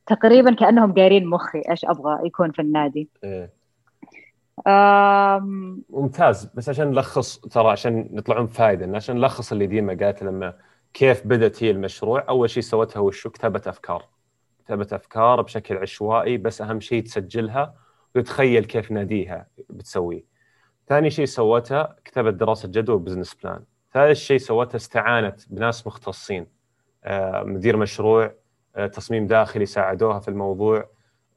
[0.06, 3.08] تقريبا كأنهم قارين مخي إيش أبغى يكون في النادي.
[3.24, 3.52] إيه.
[4.66, 5.82] أم...
[5.90, 6.50] ممتاز.
[6.54, 10.54] بس عشان نلخص ترى عشان نطلعون فائده عشان نلخص اللي ديما قالت لما
[10.94, 14.04] كيف بدت هي المشروع أول شيء سوتها وشو كتابة أفكار.
[14.64, 17.74] كتابة أفكار بشكل عشوائي بس أهم شيء تسجلها
[18.14, 20.24] وتتخيل كيف ناديها بتسويه.
[20.88, 26.46] ثاني شيء سوتها كتابة دراسة جدوى و business plan ثالث شيء سوته استعانت بناس مختصين.
[27.04, 28.34] آه، مدير مشروع
[28.76, 30.90] آه، تصميم داخلي ساعدوها في الموضوع.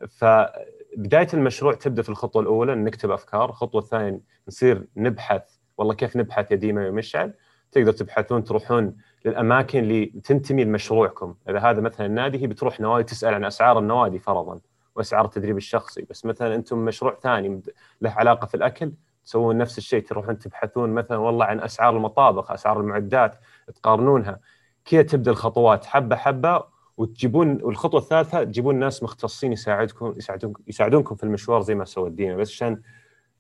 [0.09, 3.49] فبداية المشروع تبدأ في الخطوة الأولى نكتب أفكار.
[3.49, 5.41] الخطوة الثانية نصير نبحث.
[5.77, 7.33] والله كيف نبحث يا ديما ومشعل
[7.71, 11.35] تقدر تبحثون تروحون للأماكن اللي تنتمي لمشروعكم.
[11.49, 14.59] إذا هذا مثلا النادي هي بتروح نوادي تسأل عن أسعار النوادي فرضا
[14.95, 16.05] وأسعار التدريب الشخصي.
[16.09, 17.61] بس مثلا أنتم مشروع ثاني
[18.01, 18.91] له علاقة في الأكل
[19.25, 23.35] تسوون نفس الشيء تروحون تبحثون مثلا والله عن أسعار المطابخ أسعار المعدات
[23.75, 24.39] تقارنونها.
[24.85, 26.63] كذا تبدأ الخطوات حبة حبة
[26.97, 32.35] وتجيبون والخطوه الثالثة تجيبون ناس مختصين يساعدكم يساعدونكم يساعدونكم في المشوار زي ما سوت دينا
[32.35, 32.81] بس عشان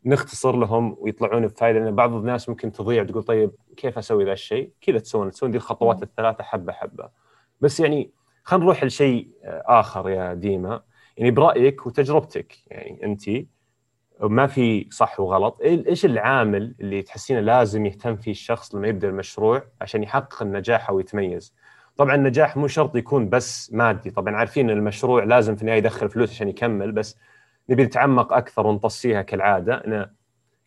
[0.05, 4.71] نختصر لهم ويطلعون بفائده لأن بعض الناس ممكن تضيع تقول طيب كيف أسوي ذا الشيء؟
[4.81, 7.09] كذا تسوون تسوون دي الخطوات الثلاثة حبة حبة.
[7.61, 8.11] بس يعني
[8.43, 9.27] خلينا نروح لشيء
[9.65, 10.81] آخر يا ديما.
[11.17, 13.23] يعني برأيك وتجربتك يعني انت
[14.21, 15.61] ما في صح وغلط.
[15.61, 20.99] إيش العامل اللي تحسينه لازم يهتم فيه الشخص لما يبدأ المشروع عشان يحقق النجاح أو
[20.99, 21.55] يتميز؟
[21.97, 24.11] طبعا النجاح مو شرط يكون بس مادي.
[24.11, 27.17] طبعا عارفين إن المشروع لازم في النهاية يدخل فلوس عشان يكمل بس
[27.69, 29.75] نبي نتعمق أكثر ونطصيها كالعادة.
[29.75, 30.13] أنا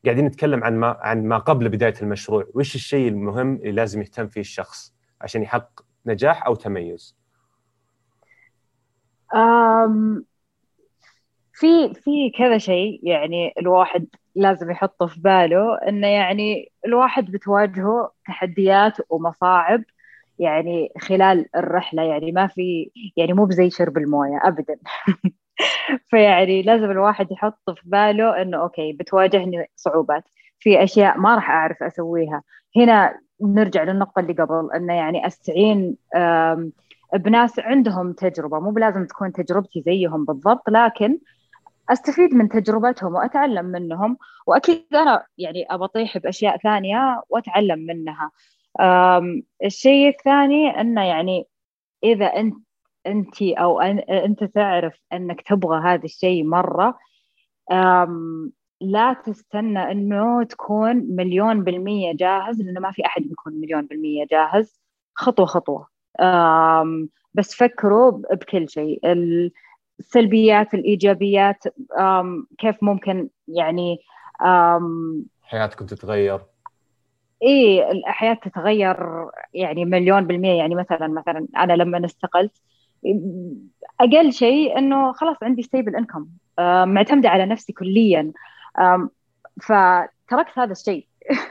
[0.04, 2.46] قاعدين نتكلم عن ما عن ما قبل بداية المشروع.
[2.54, 7.16] وش الشيء المهم اللي لازم يهتم فيه الشخص عشان يحقق نجاح أو تميز؟
[9.34, 10.24] أم
[11.56, 18.96] في في كذا شيء يعني الواحد لازم يحطه في باله إنه يعني الواحد بتواجهه تحديات
[19.10, 19.84] ومصاعب
[20.38, 24.78] يعني خلال الرحلة يعني ما في يعني مو بزي شرب الموية ابدا.
[26.10, 30.24] فيعني لازم الواحد يحط في باله إنه أوكي بتواجهني صعوبات.
[30.60, 32.42] في أشياء ما راح أعرف أسويها.
[32.76, 35.96] هنا نرجع للنقطة اللي قبل إنه يعني أستعين
[37.14, 41.18] بناس عندهم تجربة مو بلازم تكون تجربتي زيهم بالضبط لكن
[41.90, 44.18] أستفيد من تجربتهم وأتعلم منهم.
[44.46, 45.26] وأكيد أنا
[45.70, 48.30] ابى اطيح بأشياء ثانية وأتعلم منها.
[49.64, 51.46] الشيء الثاني إنه يعني
[52.04, 52.56] إذا انت
[53.06, 56.98] انت أو أنت تعرف إنك تبغى هذا الشيء مرة
[58.80, 64.80] لا تستنى إنه تكون مليون بالمية جاهز لأنه ما في أحد بيكون مليون بالمية جاهز.
[65.14, 65.88] خطوة خطوة.
[67.34, 69.00] بس فكروا بكل شيء.
[70.00, 71.64] السلبيات الإيجابيات
[72.58, 73.98] كيف ممكن يعني
[75.42, 76.40] حياتكم تتغير.
[77.42, 78.96] إيه الحياة تتغير
[79.54, 80.58] يعني مليون بالمية.
[80.58, 82.52] يعني مثلا مثلا أنا لما استقلت
[84.00, 86.28] أقل شيء إنه خلاص عندي ستيبل انكم
[86.92, 88.32] معتمدة على نفسي كليا.
[89.62, 91.06] فتركت هذا الشيء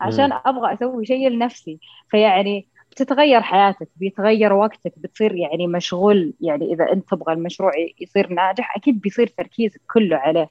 [0.00, 1.78] عشان أبغى أسوي شيء لنفسي.
[2.10, 6.34] فيعني بتتغير حياتك بيتغير وقتك بتصير يعني مشغول.
[6.40, 10.50] يعني إذا أنت تبغى المشروع يصير ناجح أكيد بيصير تركيزك كله عليه.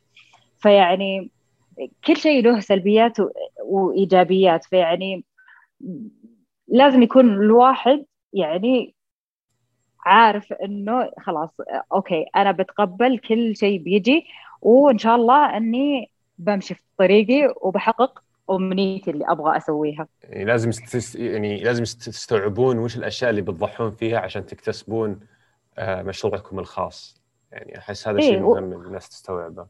[0.60, 1.32] فيعني
[2.08, 3.17] كل شيء له سلبيات
[3.63, 4.65] وإيجابيات.
[4.65, 5.23] فيعني
[6.67, 8.95] لازم يكون الواحد يعني
[10.06, 11.49] عارف إنه خلاص
[11.93, 14.25] أوكي أنا بتقبل كل شيء بيجي
[14.62, 18.23] وإن شاء الله إني بمشي في طريقي وبحقق
[18.56, 20.72] أمنيتي اللي أبغى أسويها يعني لازم.
[21.16, 25.20] يعني لازم تستوعبون وش الأشياء اللي بتضحون فيها عشان تكتسبون
[25.78, 29.66] آه، مشروعكم الخاص يعني أحس هذا إيه مهم الناس تستوعبه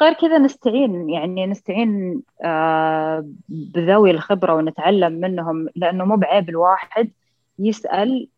[0.00, 7.10] غير كذا نستعين يعني نستعين آه، بذوي الخبرة ونتعلم منهم لأنه مو بعيب الواحد
[7.58, 8.28] يسأل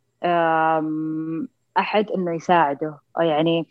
[1.78, 3.66] أحد إنه يساعده يعني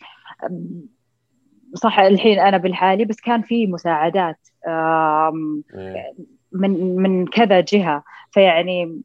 [1.75, 4.47] صح الحين أنا بالحالي بس كان في مساعدات.
[6.51, 8.03] من من كذا جهة.
[8.31, 9.01] فيعني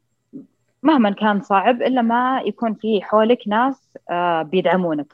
[0.83, 5.13] مهما كان صعب إلا ما يكون في حولك ناس آه، بيدعمونك.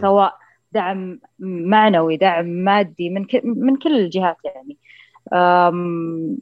[0.00, 0.34] سواء
[0.72, 4.76] دعم معنوي دعم مادي من من كل الجهات يعني.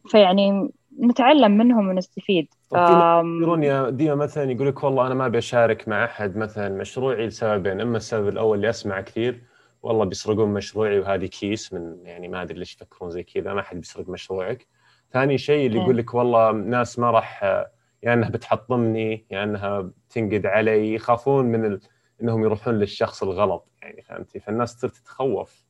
[0.09, 2.49] فيعني نتعلم منهم ونستفيد.
[2.73, 7.27] يقولون يا ديما مثلا يقول لك والله أنا ما ابي اشارك مع أحد مثلا مشروعي
[7.27, 9.41] لسببين إما السبب الأول اللي أسمع كثير
[9.83, 13.77] والله بيسرقون مشروعي وهذه كيس من يعني ما أدري ليش يفكرون زي كذا ما حد
[13.77, 14.67] بيسرق مشروعك.
[15.13, 17.67] ثاني شيء اللي يقول لك والله ناس ما راح يا
[18.03, 21.81] يعني إنها بتحطمني يا يعني إنها بتنقد علي يخافون من ال...
[22.23, 25.65] إنهم يروحون للشخص الغلط يعني فهمتي؟ فالناس تصير تتخوف.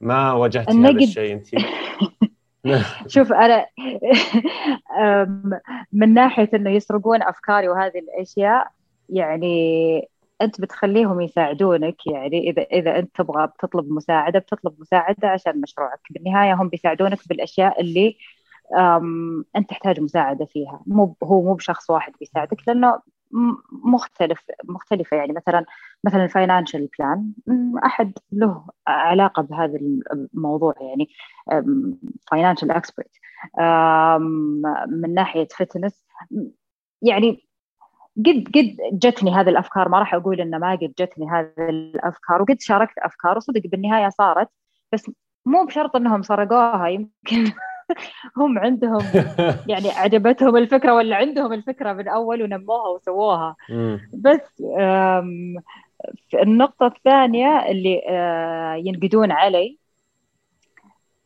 [0.00, 1.46] ما واجهتي هذا الشيء انت
[3.06, 3.66] شوف أنا
[5.92, 8.70] من ناحية إنه يسرقون أفكاري وهذه الأشياء
[9.08, 10.08] يعني
[10.44, 16.00] أنت بتخليهم يساعدونك يعني إذا إذا أنت تبغى بتطلب مساعدة بتطلب مساعدة عشان مشروعك.
[16.10, 18.16] بالنهاية هم بيساعدونك بالأشياء اللي
[19.56, 20.82] أنت تحتاج مساعدة فيها.
[20.86, 23.00] مو هو مو بشخص واحد بيساعدك لأنه
[23.84, 25.16] مختلف مختلفة.
[25.16, 25.64] يعني مثلا
[26.04, 27.32] مثلا ال financial plan
[27.84, 29.78] أحد له علاقة بهذا
[30.34, 31.08] الموضوع يعني
[32.30, 33.10] financial expert
[34.88, 36.04] من ناحية fitness
[37.02, 37.48] يعني
[38.16, 42.60] قد قد جتني هذه الأفكار ما راح أقول إنه ما قد جتني هذه الأفكار وقد
[42.60, 44.48] شاركت أفكار وصدق بالنهاية صارت
[44.92, 45.10] بس
[45.46, 47.52] مو بشرط إنهم سرقوها يمكن
[48.38, 49.00] هم عندهم
[49.70, 53.56] يعني عجبتهم الفكرة ولا عندهم الفكرة من أول ونموها وسووها.
[54.12, 54.62] بس
[56.34, 58.02] النقطة الثانية اللي
[58.84, 59.78] ينقدون علي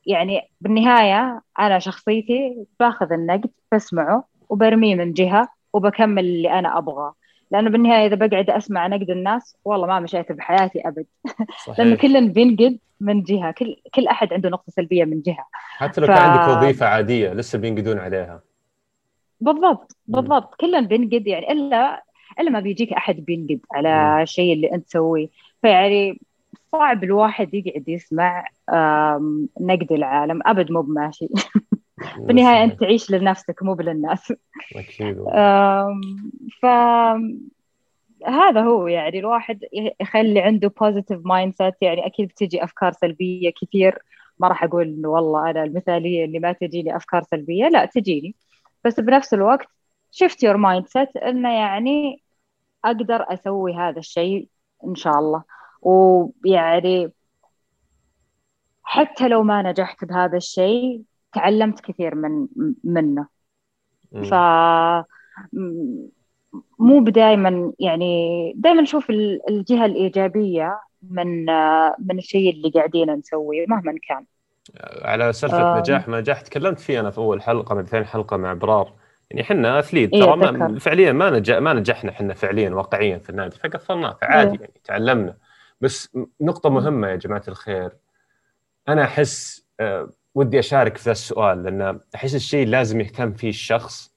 [0.06, 7.14] يعني بالنهاية أنا شخصيتي باخذ النقد بسمعه وبرميه من جهة وبكمل اللي أنا أبغاه.
[7.50, 11.06] لأنه بالنهاية إذا بقعد أسمع نقد الناس والله ما مشيت بحياتي أبد.
[11.78, 15.46] لأنه كل بينقد من جهة كل كل أحد عنده نقطة سلبية من جهة.
[15.52, 16.10] حتى لو ف...
[16.10, 18.40] كان عندك وظيفة عادية لسه بينقدون عليها.
[19.40, 20.54] بالضبط بالضبط.
[20.54, 22.02] كلنا بينقد يعني إلا
[22.40, 25.28] إلا ما بيجيك أحد بينقد على الشيء اللي أنت تسويه.
[25.62, 26.20] فيعني
[26.72, 28.44] صعب الواحد يقعد يسمع
[29.60, 30.40] نقد العالم.
[30.46, 31.28] أبد مو بماشي.
[32.18, 34.32] بالنهاية أنت تعيش لنفسك مو للناس.
[34.76, 35.24] أكيد
[36.62, 36.66] ف
[38.26, 39.64] هذا هو يعني الواحد
[40.00, 43.98] يخلي عنده positive mindset يعني أكيد بتجي أفكار سلبية كثير.
[44.38, 47.68] ما راح أقول إنه والله أنا المثالية اللي ما تجيني أفكار سلبية.
[47.68, 48.34] لا تجيني.
[48.84, 49.66] بس بنفس الوقت
[50.10, 52.22] shift your mindset إنه يعني
[52.84, 54.48] أقدر أسوي هذا الشيء
[54.86, 55.42] إن شاء الله.
[55.82, 57.12] ويعني
[58.82, 61.02] حتى لو ما نجحت بهذا الشيء
[61.36, 62.46] تعلمت كثير من
[62.84, 63.26] منه.
[64.30, 64.34] ف
[66.78, 69.10] مو بدائما يعني دائما نشوف
[69.50, 71.44] الجهة الإيجابية من
[71.98, 74.24] من الشيء اللي قاعدين نسويه مهما كان.
[75.02, 75.78] على سالفة آه.
[75.78, 78.92] نجاح ما نجاح تكلمت فيه أنا في أول حلقة من ثاني حلقة مع إبرار.
[79.30, 83.30] يعني إحنا اثليت إيه ترى ما فعليا ما نجح ما نجحنا إحنا فعليا واقعيا في
[83.30, 84.60] النادي فقفلناه فعادي إيه.
[84.60, 85.36] يعني تعلمنا.
[85.80, 87.92] بس نقطة مهمة يا جماعة الخير.
[88.88, 94.14] أنا أحس أه ودي أشارك في ذا السؤال لأن أحس الشيء لازم يهتم فيه الشخص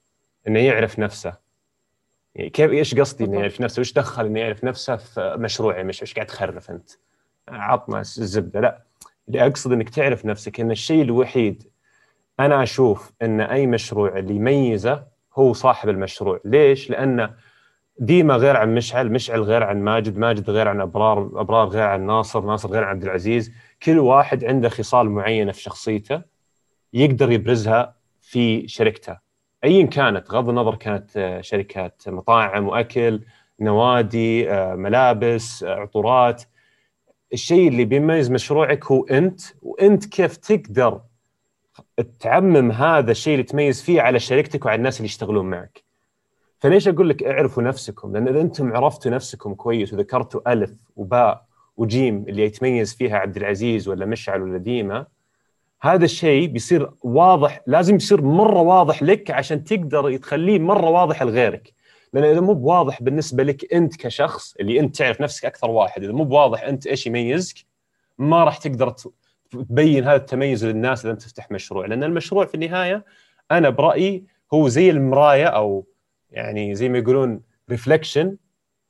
[0.48, 1.34] إنه يعرف نفسه
[2.34, 6.02] يعني كيف إيش قصدي إنه يعرف نفسه؟ وش دخل إنه يعرف نفسه في مشروعي مش
[6.02, 6.90] إيش قاعد تخرف أنت؟
[7.48, 8.82] عطنا الزبدة لا
[9.28, 11.62] اللي أقصد إنك تعرف نفسك إن الشيء الوحيد
[12.40, 17.34] أنا أشوف إن أي مشروع اللي يميزه هو صاحب المشروع، ليش؟ لأن
[18.00, 22.06] ديما غير عن مشعل، مشعل غير عن ماجد، ماجد غير عن أبرار، أبرار غير عن
[22.06, 26.22] ناصر، ناصر غير عن عبد العزيز، كل واحد عنده خصال معينة في شخصيته
[26.92, 29.18] يقدر يبرزها في شركته.
[29.64, 33.20] ايا كانت غض النظر كانت آه، شركات مطاعم وأكل
[33.60, 36.42] نوادي آه، ملابس آه، عطورات.
[37.32, 41.00] الشيء اللي بيميز مشروعك هو أنت وأنت كيف تقدر
[42.20, 45.89] تعمم هذا الشيء اللي تميز فيه على شركتك وعلى الناس اللي يشتغلون معك.
[46.60, 51.46] فليش أقول لك اعرفوا نفسكم؟ لأن إذا أنتم عرفتوا نفسكم كويس وذكرتوا ألف وباء
[51.76, 55.06] وجيم اللي يتميز فيها عبد العزيز ولا مشعل ولا ديما
[55.82, 61.72] هذا الشيء بيصير واضح لازم يصير مرة واضح لك عشان تقدر تخليه مرة واضح لغيرك.
[62.12, 66.12] لأن إذا مو بواضح بالنسبة لك أنت كشخص اللي أنت تعرف نفسك أكثر واحد إذا
[66.12, 67.56] مو بواضح أنت إيش يميزك
[68.18, 68.94] ما راح تقدر
[69.50, 71.86] تبين هذا التميز للناس إذا أنت تفتح مشروع.
[71.86, 73.04] لأن المشروع في النهاية
[73.50, 75.86] أنا برأيي هو زي المراية أو
[76.30, 78.36] يعني زي ما يقولون ريفلكشن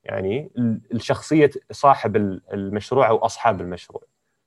[0.04, 0.50] يعني
[0.94, 2.16] الشخصية صاحب
[2.52, 4.02] المشروع أو أصحاب المشروع.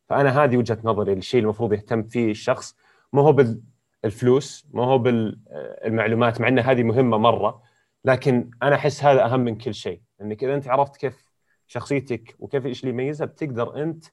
[0.10, 2.76] فأنا هذه وجهة نظري الشيء المفروض يهتم فيه الشخص
[3.14, 3.58] ما هو
[4.04, 7.64] بالفلوس ما هو بالمعلومات مع إن هذه مهمة مرة
[8.06, 10.02] لكن أنا أحس هذا أهم من كل شيء.
[10.22, 11.34] إنك إذا أنت عرفت كيف
[11.68, 14.06] شخصيتك وكيف إيش اللي يميزها بتقدر أنت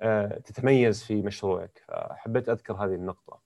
[0.00, 1.82] آه، تتميز في مشروعك.
[1.88, 3.41] فحبيت أذكر هذه النقطة.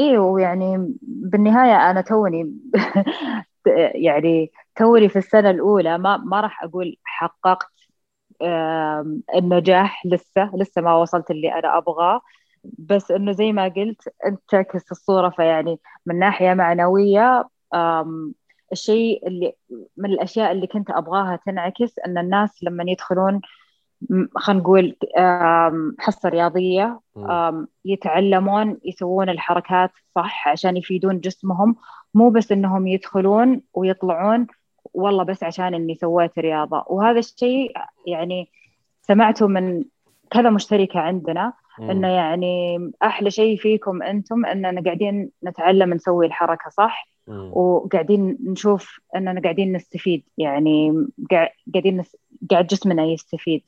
[0.00, 2.54] أيوه يعني بالنهاية أنا توني
[4.06, 7.66] يعني توني في السنة الأولى ما ما راح أقول حققت
[9.34, 12.20] النجاح لسه لسه ما وصلت اللي أنا أبغاه.
[12.78, 17.48] بس إنه زي ما قلت أنت تعكس الصورة فيعني من ناحية معنوية
[18.72, 19.52] الشيء اللي
[19.96, 23.40] من الأشياء اللي كنت أبغاها تنعكس إن الناس لما يدخلون
[24.36, 24.96] خلينا نقول
[25.98, 27.00] حصة رياضية
[27.84, 31.76] يتعلمون يسوون الحركات صح عشان يفيدون جسمهم.
[32.14, 34.46] مو بس إنهم يدخلون ويطلعون
[34.94, 36.84] والله بس عشان إني سويت رياضة.
[36.86, 37.72] وهذا الشيء
[38.06, 38.50] يعني
[39.02, 39.84] سمعته من
[40.30, 47.08] كذا مشتركة عندنا إنه يعني أحلى شيء فيكم أنتم إننا قاعدين نتعلم نسوي الحركة صح.
[47.52, 51.06] وقاعدين نشوف إننا قاعدين نستفيد يعني
[51.74, 52.16] قاعدين نس...
[52.50, 53.62] قاعد جسمنا يستفيد.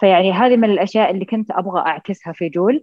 [0.00, 2.82] فيعني هذه من الأشياء اللي كنت أبغى أعكسها في جول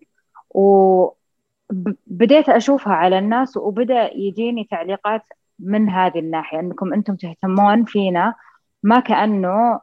[0.50, 5.22] وبديت أشوفها على الناس وبدأ يجيني تعليقات
[5.60, 8.36] من هذه الناحية إنكم أنتم تهتمون فينا
[8.84, 9.80] ما كأنه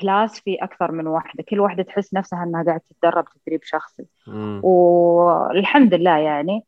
[0.00, 1.44] class في أكثر من واحدة.
[1.48, 4.04] كل واحدة تحس نفسها إنها قاعدة تتدرب تدريب شخصي.
[4.62, 6.64] والحمد لله يعني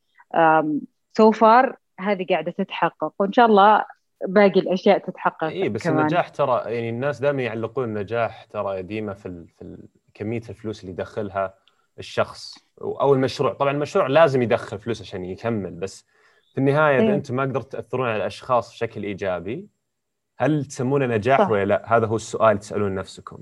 [1.17, 3.85] so far هذه قاعدة تتحقق وإن شاء الله
[4.27, 5.99] باقي الأشياء تتحقق اي بس كمان.
[5.99, 9.79] النجاح ترى يعني الناس دائما يعلقون النجاح ترى ديما في ال في ال
[10.15, 11.55] كمية الفلوس اللي يدخلها
[11.99, 16.07] الشخص أو المشروع طبعا المشروع لازم يدخل فلوس عشان يكمل بس
[16.53, 17.15] في النهاية إذا إيه.
[17.15, 19.69] أنتم ما قدرتوا تأثرون على الأشخاص بشكل إيجابي
[20.39, 21.51] هل تسمونه نجاح صح.
[21.51, 23.39] ولا لا؟ هذا هو السؤال تسألون نفسكم.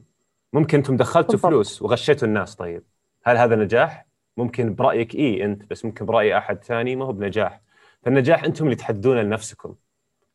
[0.53, 1.47] ممكن أنتم دخلتوا بالضبط.
[1.53, 2.83] فلوس وغشيتوا الناس طيب.
[3.25, 4.07] هل هذا نجاح؟
[4.37, 7.64] ممكن برأيك اي أنت بس ممكن برأي أحد ثاني ما هو بنجاح.
[8.05, 9.75] فالنجاح أنتم اللي تحددونه لنفسكم.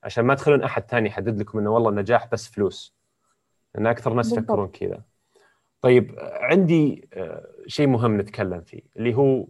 [0.03, 2.95] عشان ما تخلون أحد ثاني يحدد لكم إنه والله النجاح بس فلوس.
[3.76, 5.01] لأن أكثر ناس يفكرون كذا.
[5.82, 9.47] طيب عندي آه، شيء مهم نتكلم فيه اللي هو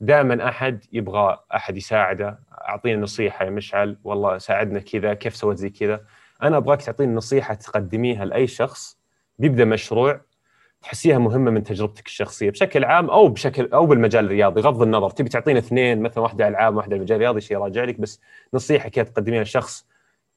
[0.00, 5.70] دائما أحد يبغى أحد يساعده اعطينا نصيحة يا مشعل والله ساعدنا كذا كيف سويت زي
[5.70, 6.04] كذا
[6.42, 8.98] أنا أبغاك تعطيني نصيحة تقدميها لأي شخص
[9.38, 10.20] بيبدأ مشروع
[10.82, 15.28] تحسيها مهمة من تجربتك الشخصية بشكل عام أو بشكل أو بالمجال الرياضي غض النظر تبي
[15.28, 18.20] تعطينا اثنين مثلا واحدة العاب واحدة المجال الرياضي شيء راجع لك بس
[18.54, 19.86] نصيحه كذا تقدميها لشخص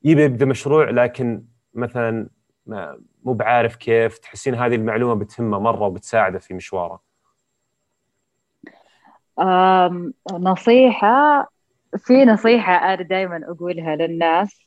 [0.03, 2.27] يبي يبدأ مشروع لكن مثلا
[3.23, 7.01] مو بعارف كيف تحسين هذه المعلومة بتهمه مرة وبتساعده في مشواره.
[10.31, 11.47] نصيحة
[11.97, 14.59] في نصيحة أنا دائما أقولها للناس.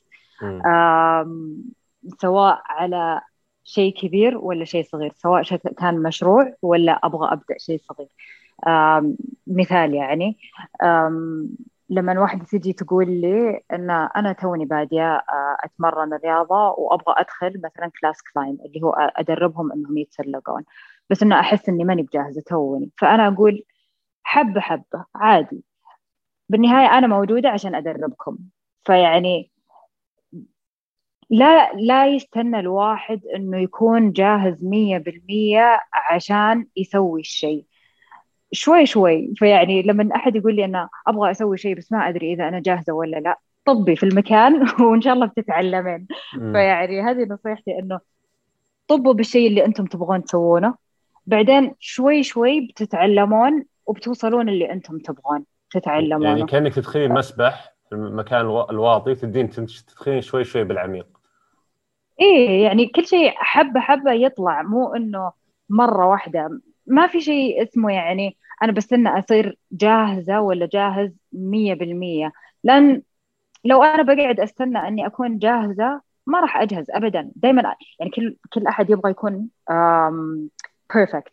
[2.19, 3.21] سواء على
[3.69, 5.43] شيء كبير ولا شيء صغير سواء
[5.79, 8.09] كان مشروع ولا أبغى أبدأ شيء صغير.
[9.47, 10.39] مثال يعني.
[11.91, 15.23] لما واحدة تجي تقول لي إن أنا توني بادية
[15.65, 20.65] أتمرن الرياضه وأبغى أدخل مثلا class climb اللي هو أدربهم إنهم يتسلقون.
[21.11, 22.91] بس إنه أحس إني ماني بجاهزة توني.
[22.99, 23.63] فأنا أقول
[24.23, 25.65] حبة حبة عادي.
[26.49, 28.39] بالنهاية أنا موجودة عشان أدربكم.
[28.85, 29.51] فيعني
[31.31, 37.65] لا لا يستنى الواحد إنه يكون جاهز مية بالمية عشان يسوي الشيء.
[38.53, 39.33] شوي شوي.
[39.37, 42.93] فيعني لما أحد يقول لي أنا أبغى أسوي شيء بس ما أدري إذا أنا جاهزة
[42.93, 46.07] ولا لا طبي في المكان وإن شاء الله بتتعلمين.
[46.53, 48.01] فيعني هذه نصيحتي إنه
[48.89, 50.75] طبوا بالشيء اللي أنتم تبغون تسوونه.
[51.27, 56.29] بعدين شوي شوي بتتعلمون وبتوصلون اللي أنتم تبغون تتعلمونه.
[56.29, 61.16] يعني كأنك تدخلين مسبح في المكان الواطي تدين تدخلين شوي شوي بالعميق.
[62.21, 65.33] إيه يعني كل شيء حبة حبة يطلع مو إنه
[65.69, 66.61] مرة واحدة.
[66.87, 72.33] ما في شيء اسمه يعني أنا بستنى أصير جاهزة ولا جاهز مية بالمية.
[72.65, 73.03] لأن
[73.65, 77.33] لو أنا بقعد أستنى إني أكون جاهزة ما راح أجهز ابدا.
[77.37, 79.49] دائما يعني كل كل أحد يبغى يكون
[80.95, 81.33] perfect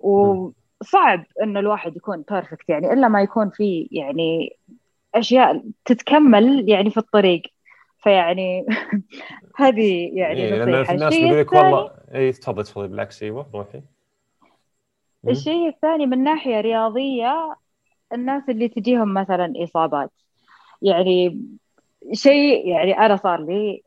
[0.00, 4.56] وصعب إنه الواحد يكون perfect يعني إلا ما يكون في يعني
[5.14, 7.42] أشياء تتكمل يعني في الطريق.
[8.02, 8.66] فيعني
[9.56, 13.82] هذه يعني إيه لأن في الناس بيقول لك والله اي تفضل تفضل بالعكس أيوه روحي.
[15.28, 17.56] الشيء الثاني من ناحية رياضية
[18.12, 20.10] الناس اللي تجيهم مثلا إصابات.
[20.82, 21.42] يعني
[22.12, 23.82] شيء يعني أنا صار لي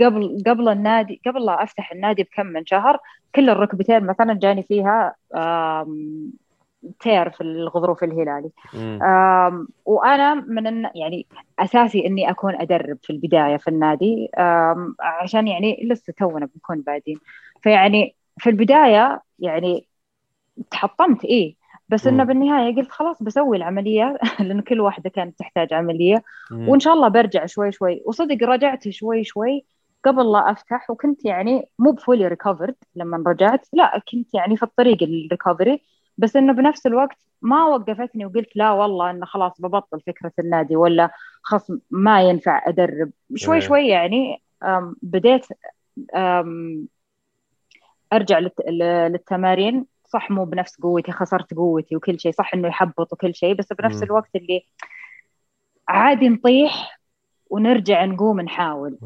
[0.00, 2.98] قبل قبل النادي قبل لا أفتح النادي بكم من شهر
[3.34, 5.14] كل الركبتين مثلا جاني فيها
[7.00, 8.50] تير في الغضروف الهلالي.
[9.84, 10.82] وأنا من.
[10.94, 11.26] يعني
[11.58, 14.30] أساسي إني أكون أدرب في البداية في النادي
[15.00, 17.20] عشان يعني لسه تونا بنكون بادين.
[17.62, 19.88] فيعني في البداية يعني
[20.70, 21.56] تحطمت إيه
[21.88, 26.22] بس إنه بالنهاية قلت خلاص بسوي العملية لأنه كل واحدة كانت تحتاج عملية.
[26.50, 26.68] مم.
[26.68, 28.02] وإن شاء الله برجع شوي شوي.
[28.06, 29.64] وصدق رجعت شوي شوي
[30.04, 35.02] قبل لا أفتح وكنت يعني مو بفولي ريكفرد لما رجعت لا كنت يعني في الطريق
[35.02, 35.82] الريكفري
[36.18, 41.10] بس إنه بنفس الوقت ما وقفتني وقلت لا والله إنه خلاص ببطل فكرة النادي ولا
[41.42, 43.10] خلاص ما ينفع أدرب.
[43.34, 43.60] شوي إيه.
[43.60, 44.42] شوي يعني
[45.02, 45.46] بديت
[48.12, 48.38] أرجع
[48.68, 49.86] للتمارين.
[50.08, 54.02] صح مو بنفس قوتي خسرت قوتي وكل شيء صح إنه يحبط وكل شيء بس بنفس
[54.02, 54.66] الوقت اللي
[55.88, 57.00] عادي نطيح
[57.50, 58.98] ونرجع نقوم نحاول.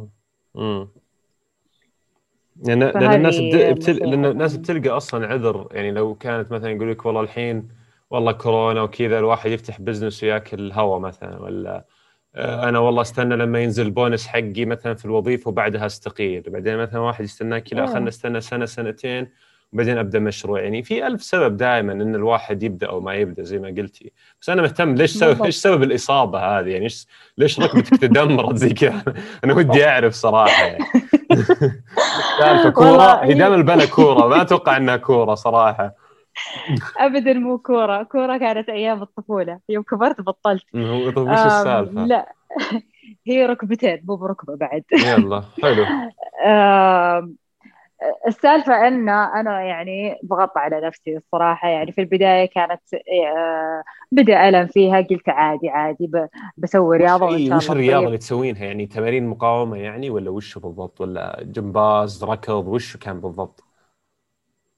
[2.64, 3.38] يعني لأن الناس
[3.78, 3.96] بتل...
[3.96, 5.68] لأن الناس بتلقى أصلا عذر.
[5.70, 7.68] يعني لو كانت مثلا يقول لك والله الحين
[8.10, 11.84] والله كورونا وكذا الواحد يفتح business وياكل هوا مثلا ولا
[12.34, 16.42] آه، أنا والله أستنى لما ينزل البونس حقي مثلا في الوظيفة وبعدها أستقيل.
[16.42, 19.28] بعدين مثلا واحد يستناك لا خلنا نستنى سنة سنتين
[19.72, 20.60] وبعدين أبدأ مشروع.
[20.60, 24.12] يعني في ألف سبب دائما إن الواحد يبدأ أو ما يبدأ زي ما قلتي.
[24.40, 27.06] بس أنا مهتم ليش سبب إيش سبب الإصابة هذه؟ يعني إيش
[27.38, 29.02] ليش ركبتك تدمرت زي كذا؟
[29.44, 30.84] أنا ودي أعرف صراحة يعني.
[32.40, 35.94] سالفة كورة هي دائما البلا كورة ما أتوقع إنها كورة صراحة.
[36.98, 38.02] ابدا مو كورة.
[38.02, 39.58] كورة كانت أيام الطفولة.
[39.68, 40.62] يوم كبرت بطلت.
[40.72, 42.32] طيب وش السالفة؟ لا.
[43.26, 44.82] هي ركبتين مو بركبة بعد.
[44.92, 45.86] يلا حلو.
[48.26, 53.82] السالفة أن أنا يعني ضغطت على نفسي الصراحة يعني في البداية كانت آه،
[54.12, 56.10] بدأ ألم فيها قلت عادي عادي
[56.56, 61.00] بسوي رياضة وإن شاء وش الرياضة اللي تسوينها؟ يعني تمارين مقاومة يعني ولا وش بالضبط؟
[61.00, 63.64] ولا جمباز ركض وش كان بالضبط؟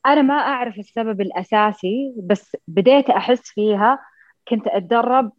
[0.07, 3.99] أنا ما أعرف السبب الأساسي بس بديت أحس فيها
[4.49, 5.33] كنت أتدرب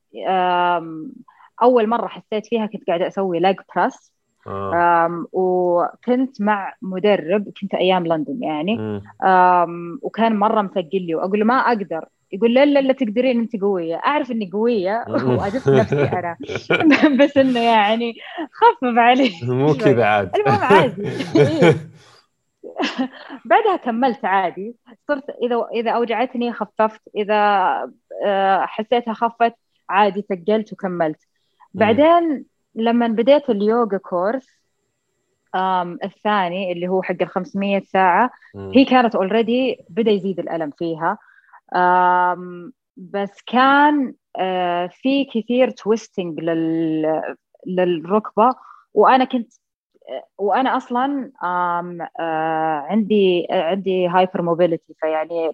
[1.64, 4.13] أول مرة حسيت فيها كنت قاعدة أسوي لاج بريس
[4.48, 5.26] آه.
[5.32, 9.02] وكنت مع مدرب كنت أيام لندن يعني.
[10.02, 12.06] وكان مرة مثقل لي وأقول له ما أقدر.
[12.32, 13.96] يقول لا لا لا تقدرين أنت قوية.
[13.96, 15.06] أعرف إني قوية
[15.40, 16.38] وادف نفسي أنا.
[17.20, 18.14] بس إنه يعني
[18.52, 19.32] خفف علي.
[19.54, 20.36] مو كذا عاد.
[20.36, 21.02] المهم عادي.
[21.36, 21.76] إيه.
[23.46, 24.76] بعدها كملت عادي.
[25.08, 27.36] صرت إذا إذا أوجعتني خففت إذا
[28.26, 29.54] آه، حسيتها خفت
[29.90, 31.20] عادي ثقلت وكملت.
[31.74, 32.46] بعدين
[32.76, 34.48] لما بديت اليوغا course
[35.56, 38.72] آم الثاني اللي هو حق ال 500 ساعة مم.
[38.76, 41.18] هي كانت already بدأ يزيد الألم فيها.
[41.76, 47.36] آم بس كان آه في كثير twisting لل
[47.68, 48.56] للركبة.
[48.94, 49.54] وأنا كنت
[50.38, 55.52] وأنا أصلا آم آه عندي عندي hypermobility فيعني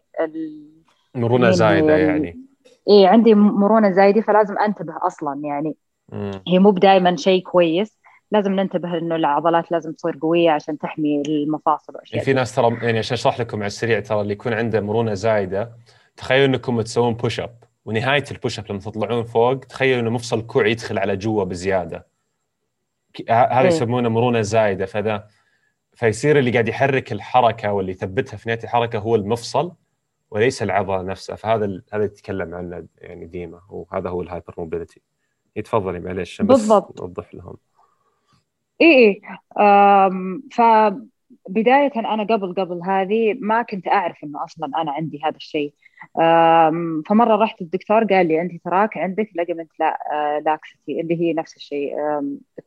[1.15, 2.39] مرونة زايدة يعني.
[2.89, 5.76] اي عندي مرونة زايدة فلازم أنتبه أصلا يعني.
[6.47, 7.99] هي مو دائما شيء كويس.
[8.32, 12.78] لازم ننتبه إنه العضلات لازم تصير قوية عشان تحمي المفاصل وأشياء يعني في ناس ترى
[12.82, 15.72] يعني عشان أشرح لكم على السريع ترى اللي يكون عنده مرونة زايدة
[16.18, 17.55] تخيلوا إنكم تسوون push up
[17.86, 22.07] ونهاية ال push up لما تطلعون فوق تخيلوا إنه مفصل الكوع يدخل على جوا بزيادة.
[23.30, 23.68] هذا إيه.
[23.68, 24.86] يسمونه مرونة زايدة.
[24.86, 25.28] فذا
[25.93, 29.72] فيصير اللي قاعد يحرك الحركة واللي يثبتها في نهاية الحركة هو المفصل
[30.32, 31.36] وليس العضلة نفسها.
[31.36, 33.62] فهذا هذا يتكلم عنه يعني ديما.
[33.70, 35.01] وهذا هو ال hypermobility
[35.55, 37.01] تفضلي معلش بالضبط.
[37.01, 37.55] نوضح لهم.
[38.81, 39.21] اي اي
[40.51, 45.73] فبداية أنا قبل قبل هذه ما كنت أعرف إنه أصلا أنا عندي هذا الشيء.
[47.05, 49.97] فمرة رحت الدكتور قال لي أنت تراك عندك؟ ligament la
[50.45, 51.95] laxity اللي هي نفس الشيء.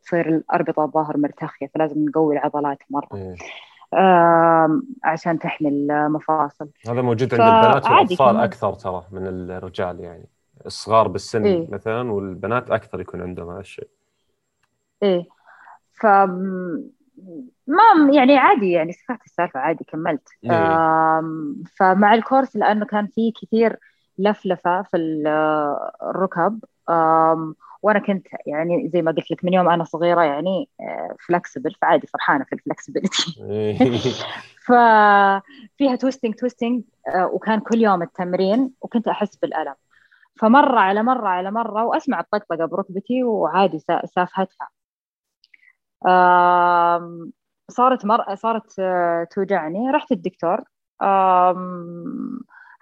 [0.03, 3.09] تصير الأربطة الظاهر مرتخية فلازم نقوي العضلات مرة.
[3.13, 3.35] إيه.
[5.03, 6.69] عشان تحمي المفاصل.
[6.87, 10.25] هذا موجود عند البنات والأطفال أكثر ترى من الرجال يعني.
[10.65, 13.87] الصغار بالسن إيه؟ مثلا والبنات أكثر يكون عندهم هذا الشيء
[15.03, 15.27] إيه
[15.93, 16.05] ف
[17.67, 17.83] ما
[18.13, 21.21] يعني عادي يعني سمعت السالفة عادي كملت إيه؟
[21.75, 23.79] فمع الكورس لأنه كان في كثير
[24.17, 24.97] لفلفة في
[26.01, 26.59] الركب
[27.83, 30.69] وأنا كنت يعني زي ما قلت لك من يوم أنا صغيرة يعني
[31.27, 33.77] flexible آه، فعادي فرحانة في ال flexibility إيه.
[34.65, 36.83] ففيها twisting twisting
[37.17, 39.75] وكان كل يوم التمرين وكنت أحس بالألم
[40.35, 44.69] فمرة على مرة على مرة وأسمع الطقطقة بركبتي وعادي سافهتها
[47.69, 48.35] صارت مر...
[48.35, 49.91] صارت آه، توجعني.
[49.91, 50.61] رحت الدكتور.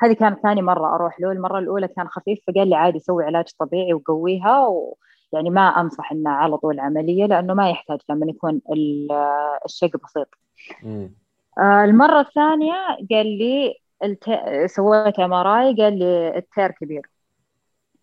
[0.01, 1.31] هذه كانت ثاني مرة أروح له.
[1.31, 4.97] المرة الأولى كان خفيف فقال لي عادي سوي علاج طبيعي وقويها و...
[5.33, 8.61] يعني ما أنصح إنه على طول عملية لأنه ما يحتاج لما يكون
[9.65, 10.27] الشق بسيط.
[11.59, 12.73] آه المرة الثانية
[13.11, 14.25] قال لي الت...
[14.65, 17.11] سويت MRI قال لي ال tear كبير.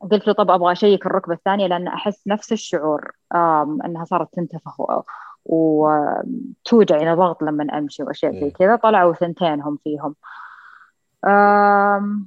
[0.01, 3.12] قلت له طب أبغى أشيك الركبة الثانية لأن أحس نفس الشعور
[3.84, 5.03] إنها صارت تنتفخ
[5.44, 8.76] وتوجعني ضغط لما أمشي وأشياء زي كذا.
[8.76, 10.14] طلعوا ثنتين هم فيهم.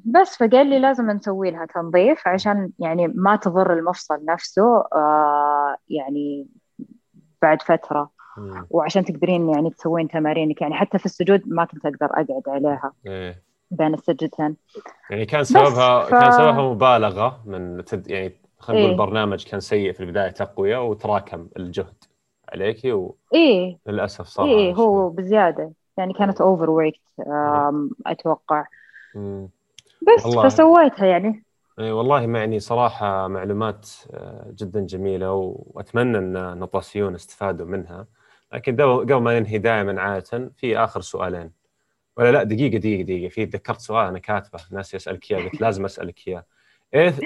[0.06, 4.84] بس فقال لي لازم نسوي لها تنظيف عشان يعني ما تضر المفصل نفسه
[5.90, 6.48] يعني
[7.42, 8.10] بعد فترة.
[8.70, 12.92] وعشان تقدرين يعني تسوين تمارينك يعني حتى في السجود ما كنت أقدر أقعد عليها.
[13.08, 13.51] إيه.
[13.72, 14.56] بين السجدتين.
[15.10, 16.10] يعني كان سببها ف...
[16.10, 18.08] كان سببها مبالغة من تد...
[18.08, 22.04] يعني خلينا نقول إيه؟ برنامج كان سيء في البداية تقوية وتراكم الجهد
[22.50, 25.72] عليكي و إيه؟ للأسف صار إيه هو بزيادة.
[25.98, 26.94] يعني كانت overweight
[28.06, 28.66] أتوقع.
[29.16, 29.50] مم.
[30.02, 30.50] بس والله.
[30.50, 31.44] فسويتها يعني.
[31.80, 38.06] اي والله يعني صراحة معلومات آه، جدا جميلة وأتمنى أن الناس يعني استفادوا منها.
[38.54, 41.61] لكن قبل ما ننهي دائما عادة في آخر سؤالين.
[42.18, 43.30] ولا لا دقيقة دقيقة دقيقة.
[43.30, 46.46] في تذكرت سؤال أنا كاتبه ناس اسالك إياه قلت لازم أسألك إياه.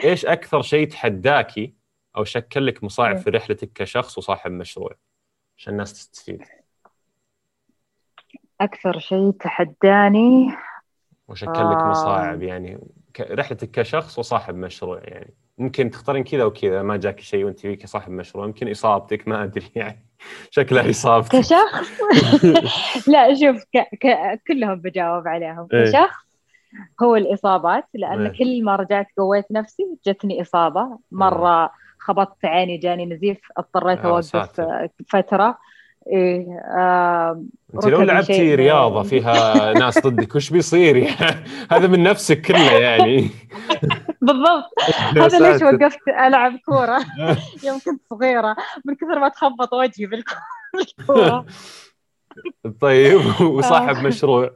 [0.03, 1.73] إيش أكثر شيء تحداكي
[2.17, 4.95] أو شكل لك مصاعب في رحلتك كشخص وصاحب مشروع؟
[5.57, 6.43] عشان الناس تستفيد.
[8.61, 10.47] أكثر شيء تحداني؟
[11.27, 12.79] وشكل لك مصاعب يعني.
[13.19, 15.33] رحلتك كشخص وصاحب مشروع يعني.
[15.57, 20.04] ممكن تختارين كذا وكذا ما جاك شيء وانت كصاحب مشروع يمكن إصابتك ما أدري يعني.
[20.51, 21.89] شكلها اصابتك كشخص
[23.13, 23.77] لا شوف ك...
[24.01, 24.39] ك...
[24.47, 26.25] كلهم بجاوب عليهم إيه؟ كشخص
[27.01, 31.71] هو الإصابات لأن إيه؟ كل ما رجعت قويت نفسي جتني إصابة مرة إيه.
[31.99, 34.61] خبطت عيني جاني نزيف اضطريت أوقف
[35.09, 35.57] فترة
[36.07, 37.43] إيه آه
[37.75, 43.29] انت لو لعبتي رياضة فيها ناس ضدك وش بيصير يعني؟ هذا من نفسك كله يعني.
[44.21, 44.73] بالضبط.
[45.17, 46.99] هذا ليش وقفت ألعب كورة؟
[47.63, 48.55] يوم كنت صغيرة.
[48.85, 51.45] من كثر ما تخبط وجهي بالكورة.
[52.81, 54.51] طيب وصاحب مشروع؟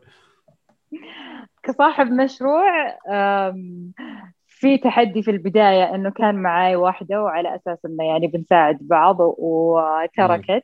[1.64, 2.98] كصاحب مشروع
[4.48, 10.64] في تحدي في البداية إنه كان معي واحدة وعلى أساس إنه يعني بنساعد بعض وتركت.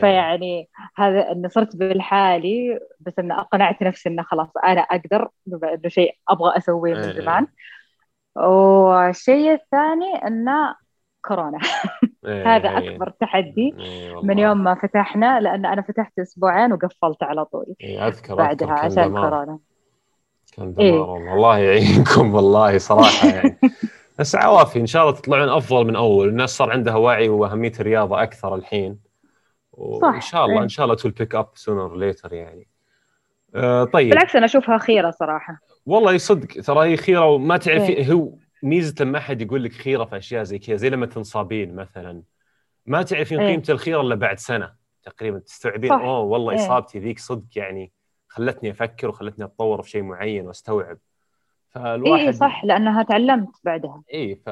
[0.00, 6.14] فيعني هذا انه صرت بالحالي بس انه أقنعت نفسي انه خلاص أنا أقدر إنه شيء
[6.28, 7.20] أبغى أسويه من إيه.
[7.20, 7.46] زمان.
[8.36, 10.74] والشيء الثاني انه
[11.24, 11.58] كورونا.
[12.26, 13.74] هذا أكبر تحدي
[14.22, 17.74] من يوم ما فتحنا لأن أنا فتحت أسبوعين وقفلت على طول.
[17.82, 19.58] أذكر بعدها أذكر عشان كورونا.
[20.56, 23.58] كان دمار إيه؟ الله يعينكم والله صراحة يعني.
[24.18, 28.22] بس عوافي إن شاء الله تطلعون أفضل من أول الناس صار عندها وعي وأهمية الرياضة
[28.22, 29.05] أكثر الحين.
[29.76, 30.62] وإن شاء الله إيه.
[30.62, 32.68] إن شاء الله it will pick up sooner later يعني
[33.54, 38.12] آه طيب بالعكس أنا أشوفها خيرة صراحة والله صدق ترى هي خيرة وما تعرفي إيه.
[38.12, 42.22] هو ميزه لما احد يقول لك خيرة في أشياء زي كذا زي لما تنصابين مثلا
[42.86, 43.50] ما تعرفين إيه.
[43.50, 44.72] قيمه الخيرة إلا بعد سنة
[45.02, 46.58] تقريبا تستوعبين أوه والله إيه.
[46.58, 47.92] إصابتي ذيك صدق يعني
[48.28, 50.98] خلتني أفكر وخلتني أتطور في شيء معين وأستوعب
[51.68, 54.48] فالواحد اي صح لأنها تعلمت بعدها اي ف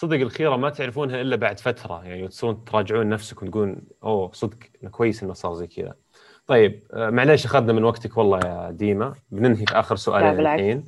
[0.00, 4.56] صدق الخيرة ما تعرفونها إلا بعد فترة يعني تصيرون تراجعون نفسكم وتقولون أوه صدق
[4.90, 5.94] كويس إنه صار زي كذا.
[6.46, 9.14] طيب آه، معليش أخذنا من وقتك والله يا ديما.
[9.30, 10.84] بننهي في آخر سؤالين الحين.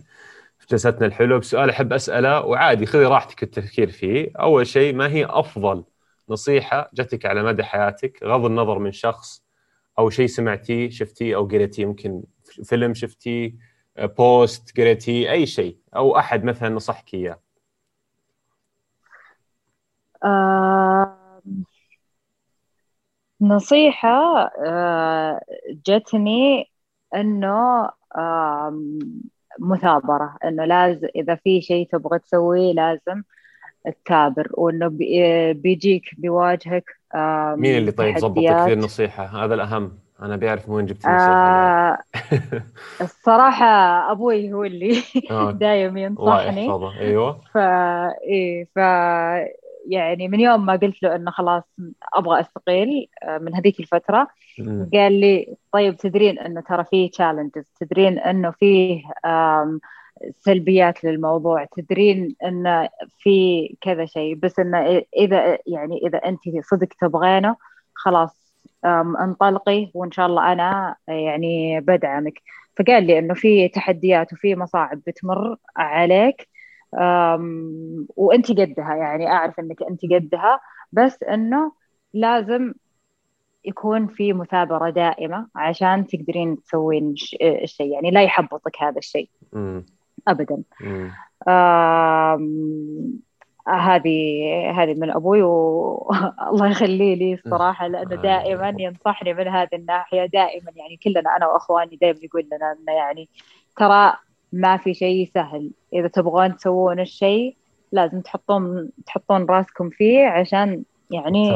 [0.58, 5.24] في جلستنا الحلوه بسؤال أحب أسأله وعادي خذي راحتك التفكير فيه، أول شيء ما هي
[5.24, 5.84] أفضل
[6.28, 9.44] نصيحة جتك على مدى حياتك؟ غض النظر من شخص
[9.98, 12.22] أو شيء سمعتيه شفتيه أو قريتيه ممكن
[12.64, 13.54] فيلم شفتيه
[13.98, 17.38] بوست قريتيه أي شيء أو أحد مثلا نصحك إياه.
[23.40, 24.50] نصيحة
[25.86, 26.70] جتني
[27.14, 27.90] إنه
[29.60, 33.22] مثابرة إنه لازم إذا في شيء تبغى تسويه لازم
[34.04, 34.88] تثابر وإنه
[35.52, 36.84] بيجيك بيواجهك
[37.58, 39.98] مين اللي طيب ضبطك في النصيحة؟ هذا الأهم.
[40.22, 41.98] أنا بيعرف من وين جبت النصيحة آه
[43.00, 43.66] الصراحة
[44.12, 45.02] أبوي هو اللي
[45.60, 46.22] دايم ينصحني.
[46.22, 47.40] الله يحفظه أيوه.
[47.54, 47.60] فا
[48.22, 48.78] إيه ف
[49.88, 51.62] يعني من يوم ما قلت له إنه خلاص
[52.14, 54.28] أبغى أستقيل آه، من هذيك الفترة
[54.92, 59.02] قال لي طيب تدرين إنه ترى فيه تشالنجز تدرين إنه فيه
[60.30, 64.34] سلبيات للموضوع تدرين إنه في كذا شيء.
[64.34, 67.56] بس إنه إذا يعني إذا أنت صدق تبغينه
[67.94, 68.54] خلاص
[69.20, 72.42] انطلقي وإن شاء الله أنا يعني بدعمك.
[72.78, 76.48] فقال لي إنه في تحديات وفي مصاعب بتمر عليك.
[78.16, 80.60] وأنت قدها يعني أعرف إنك أنت قدها
[80.92, 81.72] بس إنه
[82.14, 82.72] لازم
[83.64, 89.28] يكون في مثابرة دائمة عشان تقدرين تسوين الشيء يعني لا يحبطك هذا الشيء
[90.28, 90.62] ابدا.
[93.68, 100.72] هذه هذه من أبوي والله يخليه لي الصراحة لأنه دائما ينصحني من هذه الناحية دائما
[100.76, 103.28] يعني كلنا أنا وأخواني دائما يقول لنا إنه يعني
[103.76, 104.16] ترى
[104.52, 105.70] ما في شيء سهل.
[105.92, 107.56] إذا تبغون تسوون الشيء
[107.92, 111.50] لازم تحطون تحطون راسكم فيه عشان يعني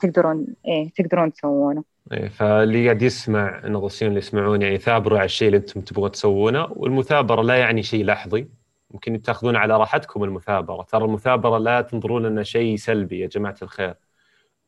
[0.00, 1.84] تقدرون إيه تقدرون تسوونه.
[2.12, 6.68] إيه فاللي قاعد يسمع النغصين اللي يسمعون يعني ثابروا على الشيء اللي أنتم تبغون تسوونه.
[6.70, 8.48] والمثابرة لا يعني شيء لحظي.
[8.90, 10.82] ممكن تاخذون على راحتكم المثابرة.
[10.82, 13.94] ترى المثابرة لا تنظرون انه شيء سلبي يا جماعة الخير.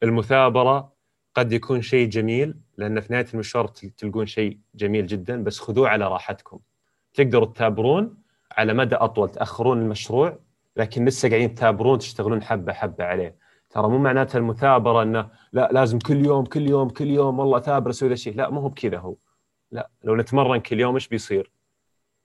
[0.03, 0.93] المثابرة
[1.35, 6.09] قد يكون شيء جميل لأن في نهايه المشوار تلقون شيء جميل جدا بس خذوه على
[6.09, 6.59] راحتكم.
[7.15, 8.15] تقدروا تثابرون
[8.53, 10.39] على مدى أطول تأخرون المشروع
[10.77, 13.37] لكن لسه قاعدين تثابرون تشتغلون حبة حبة عليه.
[13.71, 17.91] ترى مو معناتها المثابرة إنه لا لازم كل يوم كل يوم كل يوم والله ثابر
[17.91, 18.35] أسوي ذا الشيء.
[18.37, 19.17] لا مو هو بكذا هو.
[19.73, 21.51] لا لو نتمرن كل يوم إيش بيصير؟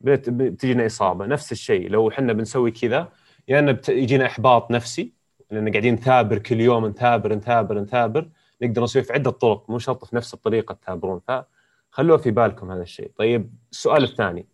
[0.01, 1.25] بتجينا إصابة.
[1.25, 3.07] نفس الشيء لو إحنا بنسوي كذا يا
[3.55, 5.13] يعني ان يجينا إحباط نفسي
[5.51, 8.29] لأن قاعدين نثابر كل يوم نثابر نثابر نثابر
[8.61, 11.21] نقدر نسوي في عدة طرق مو شرط في نفس الطريقة تثابرون.
[11.27, 13.11] فخلوها في بالكم هذا الشيء.
[13.17, 14.52] طيب السؤال الثاني.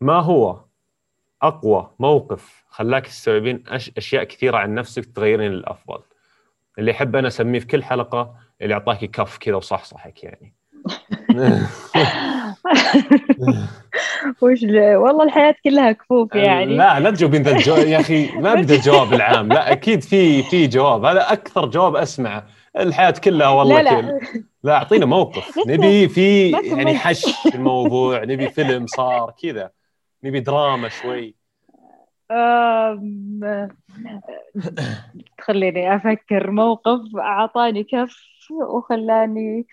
[0.00, 0.60] ما هو
[1.42, 6.00] أقوى موقف خلاك تستوعبين أشياء كثيرة عن نفسك تغيرين للافضل
[6.78, 10.54] اللي احب أنا أسميه في كل حلقة اللي اعطاك كف كذا وصحصحك يعني.
[14.42, 16.76] وش والله الحياة كلها كفوف يعني.
[16.76, 19.48] لا لا تجاوبين ذا الجواب يا أخي ما بدي الجواب العام.
[19.48, 21.04] لا أكيد في في جواب.
[21.04, 22.46] هذا أكثر جواب اسمعه
[22.78, 24.20] الحياة كلها والله لا لا,
[24.62, 25.58] لا أعطينا موقف.
[25.68, 29.70] نبي في يعني حش في الموضوع نبي فيلم صار كذا.
[30.24, 31.34] نبي دراما شوي.
[35.40, 37.16] خليني أفكر موقف.
[37.16, 38.16] أعطاني كف
[38.50, 39.66] وخلاني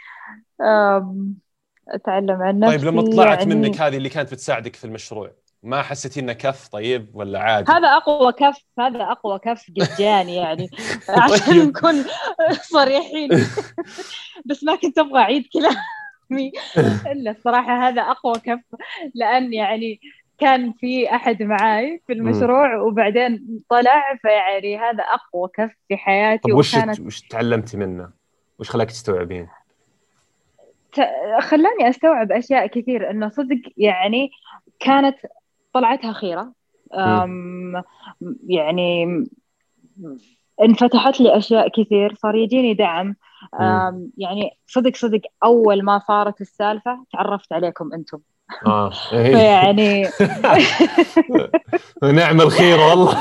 [1.89, 3.55] أتعلم عن نفسي طيب لما طلعت يعني...
[3.55, 5.31] منك هذه اللي كانت بتساعدك في المشروع
[5.63, 10.35] ما حسيتي إنه كف طيب ولا عادي؟ هذا أقوى كف هذا أقوى كف قد جاني
[10.35, 10.69] يعني.
[11.09, 11.67] عشان طيب.
[11.67, 12.05] نكون
[12.61, 13.29] صريحين.
[14.45, 16.51] بس ما كنت أبغى أعيد كلامي.
[17.11, 18.59] إلا الصراحه هذا أقوى كف
[19.15, 19.99] لأن يعني
[20.37, 26.75] كان في أحد معاي في المشروع وبعدين طلع فيعني هذا أقوى كف في حياتي وش
[26.75, 28.09] وكانت وش تعلمتي منه؟
[28.59, 29.47] وش خلاك تستوعبين؟
[31.39, 34.31] خلاني أستوعب أشياء كثير إنه صدق يعني
[34.79, 35.17] كانت
[35.73, 36.53] طلعتها خيرة.
[38.47, 39.25] يعني
[40.61, 43.15] انفتحت لي أشياء كثير صار يجيني دعم.
[44.17, 48.19] يعني صدق صدق أول ما صارت السالفة تعرفت عليكم أنتم.
[48.67, 49.35] آه إيه.
[49.35, 50.07] فيعني
[52.19, 53.15] نعم الخير والله.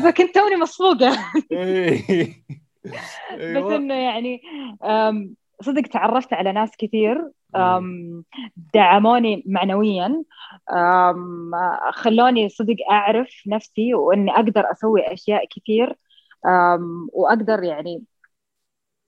[0.00, 1.18] فكنت توني مصفوقة.
[1.52, 2.42] إيه.
[3.34, 4.42] بس إنه يعني
[5.62, 7.30] صدق تعرفت على ناس كثير
[8.74, 10.22] دعموني معنويا.
[11.92, 15.96] خلوني صدق أعرف نفسي وإني أقدر أسوي أشياء كثير.
[17.12, 18.02] وأقدر يعني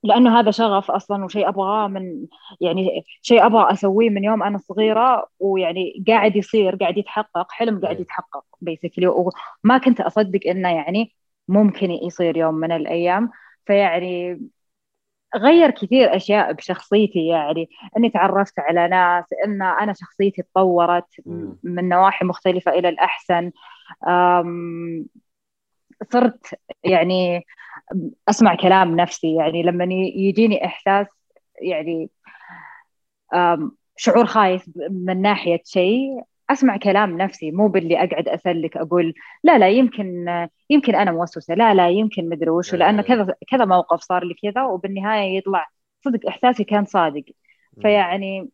[0.03, 2.26] لأنه هذا شغف أصلا وشيء أبغاه من
[2.61, 8.00] يعني شيء أبغى أسويه من يوم أنا صغيرة ويعني قاعد يصير قاعد يتحقق حلم قاعد
[8.00, 11.12] يتحقق بيسكلي وما كنت أصدق إنه يعني
[11.48, 13.30] ممكن يصير يوم من الأيام.
[13.66, 14.40] فيعني
[15.36, 17.68] غير كثير أشياء بشخصيتي يعني.
[17.96, 21.07] إني تعرفت على ناس إن أنا شخصيتي تطورت
[21.62, 23.50] من نواحي مختلفة إلى الأحسن.
[26.11, 27.44] صرت يعني
[28.28, 29.84] أسمع كلام نفسي يعني لما
[30.16, 31.07] يجيني إحساس
[31.62, 32.11] يعني
[33.96, 39.68] شعور خايف من ناحية شيء أسمع كلام نفسي مو باللي أقعد أسلك أقول لا لا
[39.68, 40.26] يمكن
[40.70, 44.62] يمكن أنا موسوسة لا لا يمكن مدري وش لأنه كذا كذا موقف صار لي كذا
[44.62, 45.68] وبالنهاية يطلع
[46.05, 47.24] صدق إحساسي كان صادق.
[47.82, 48.48] فيعني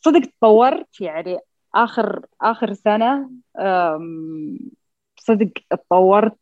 [0.00, 1.38] صدق تطورت يعني
[1.74, 3.30] آخر آخر سنة
[5.20, 6.36] صدق تطورت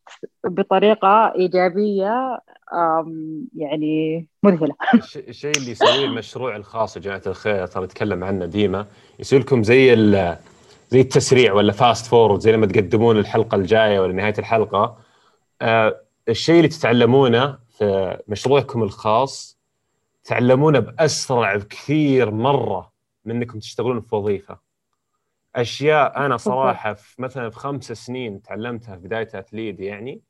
[0.44, 2.40] بطريقة إيجابية
[3.56, 4.74] يعني مذهلة.
[5.28, 8.86] الشيء اللي يسويه المشروع الخاص يا جماعة الخير ترى نتكلم عنه ديما
[9.18, 9.96] يصير لكم زي
[10.90, 14.98] زي التسريع ولا fast forward زي لما تقدمون الحلقة الجاية ولا نهاية الحلقة.
[15.62, 19.58] آه الشيء اللي تتعلمونه في مشروعكم الخاص
[20.24, 22.92] تعلمونه بأسرع بكثير مرة
[23.24, 24.67] من إنكم تشتغلون في وظيفة.
[25.60, 30.22] أشياء أنا صراحة في مثلا في خمس سنين تعلمتها في بداية أتليد يعني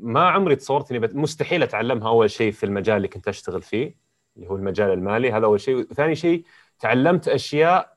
[0.00, 3.96] ما عمري تصورت إني مستحيل أتعلمها أول شيء في المجال اللي كنت أشتغل فيه
[4.36, 5.32] اللي هو المجال المالي.
[5.32, 5.82] هذا أول شيء.
[5.82, 6.44] ثاني شيء
[6.78, 7.96] تعلمت أشياء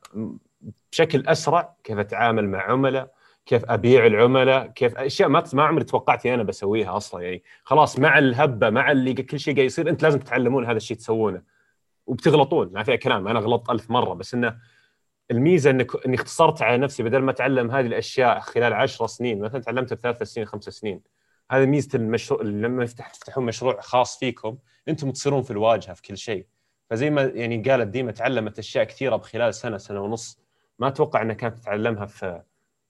[0.92, 3.12] بشكل أسرع كيف أتعامل مع عملاء
[3.46, 7.44] كيف أبيع العملاء كيف أشياء ما ما عمري توقعت أنا بسويها أصلا يعني.
[7.64, 11.42] خلاص مع الهبة مع اللي كل شيء قاعد يصير أنت لازم تتعلمون هذا الشيء تسوونه
[12.06, 12.72] وبتغلطون.
[12.74, 14.58] ما فيها كلام أنا غلطت ألف مرة بس إنه
[15.32, 19.62] الميزة انك إني اختصرت على نفسي بدل ما أتعلم هذه الأشياء خلال عشر سنين مثلا
[19.62, 21.02] تعلمتها بثلاث سنين خمس سنين.
[21.52, 24.58] هذا ميزة المشروع لما يفتح تفتحون مشروع خاص فيكم
[24.88, 26.46] أنتم تصيرون في الواجهة في كل شيء.
[26.90, 30.40] فزي ما يعني قالت ديما تعلمت أشياء كثيرة بخلال سنة سنة ونص.
[30.80, 32.42] ما أتوقع إنها كانت تتعلمها في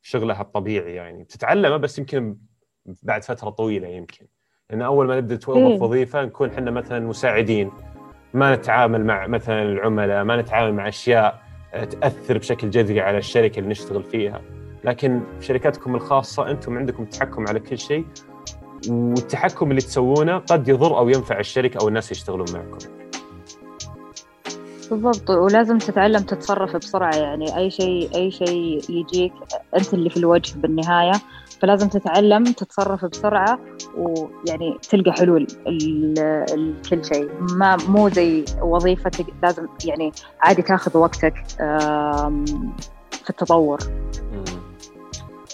[0.01, 1.23] شغلها الطبيعي يعني.
[1.23, 2.37] بتتعلمها بس يمكن
[2.85, 4.27] بعد فترة طويلة يمكن.
[4.69, 7.71] لأن أول ما نبدأ نتوظف وظيفة نكون إحنا مثلا مساعدين.
[8.33, 13.69] ما نتعامل مع مثلا العملاء ما نتعامل مع أشياء تأثر بشكل جذري على الشركة اللي
[13.69, 14.41] نشتغل فيها.
[14.83, 18.05] لكن في شركاتكم الخاصة أنتم عندكم تحكم على كل شيء
[18.89, 22.77] والتحكم اللي تسوونه قد يضر أو ينفع الشركة أو الناس يشتغلون معكم.
[24.91, 27.57] بالضبط ولازم تتعلم تتصرف بسرعة يعني.
[27.57, 29.33] أي شيء أي شيء يجيك
[29.75, 31.13] أنت اللي في الوجه بالنهاية.
[31.61, 33.59] فلازم تتعلم تتصرف بسرعة
[33.97, 37.29] ويعني تلقى حلول لكل شيء.
[37.39, 41.33] ما مو زي وظيفتك لازم يعني عادي تاخذ وقتك
[43.11, 43.79] في التطور.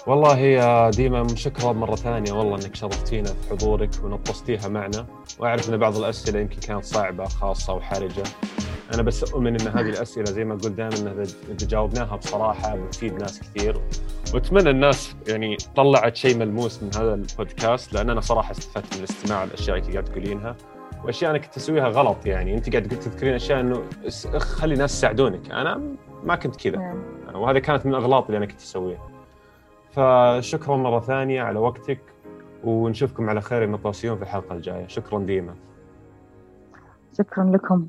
[0.07, 5.05] والله يا ديما شكرا مرة ثانية والله إنك شرفتينا في حضورك ونطستيها معنا.
[5.39, 8.23] وأعرف إن بعض الأسئلة يمكن كانت صعبة خاصة وحرجة.
[8.93, 13.13] أنا بس أؤمن إن هذه الأسئلة زي ما قلت دائما إنها اذا جاوبناها بصراحة بتفيد
[13.13, 13.81] ناس كثير.
[14.33, 19.43] وأتمنى الناس يعني طلعت شيء ملموس من هذا البودكاست لأن أنا صراحة استفدت من الاستماع
[19.43, 20.55] للاشياء اللي قاعد تقولينها.
[21.03, 22.53] وأشياء أنا كنت أسويها غلط يعني.
[22.53, 23.83] أنت قاعد تذكرين أشياء إنه
[24.37, 25.51] خلي الناس يساعدونك.
[25.51, 25.81] أنا
[26.23, 26.77] ما كنت كذا.
[26.77, 27.03] نعم.
[27.33, 29.14] وهذه كانت من الأغلاط اللي أنا كنت أسويها.
[29.95, 31.99] فشكرا مرة ثانية على وقتك
[32.63, 33.67] ونشوفكم على خير يا
[34.15, 34.87] في الحلقة الجاية.
[34.87, 35.55] شكرا ديما.
[37.17, 37.87] شكرا لكم.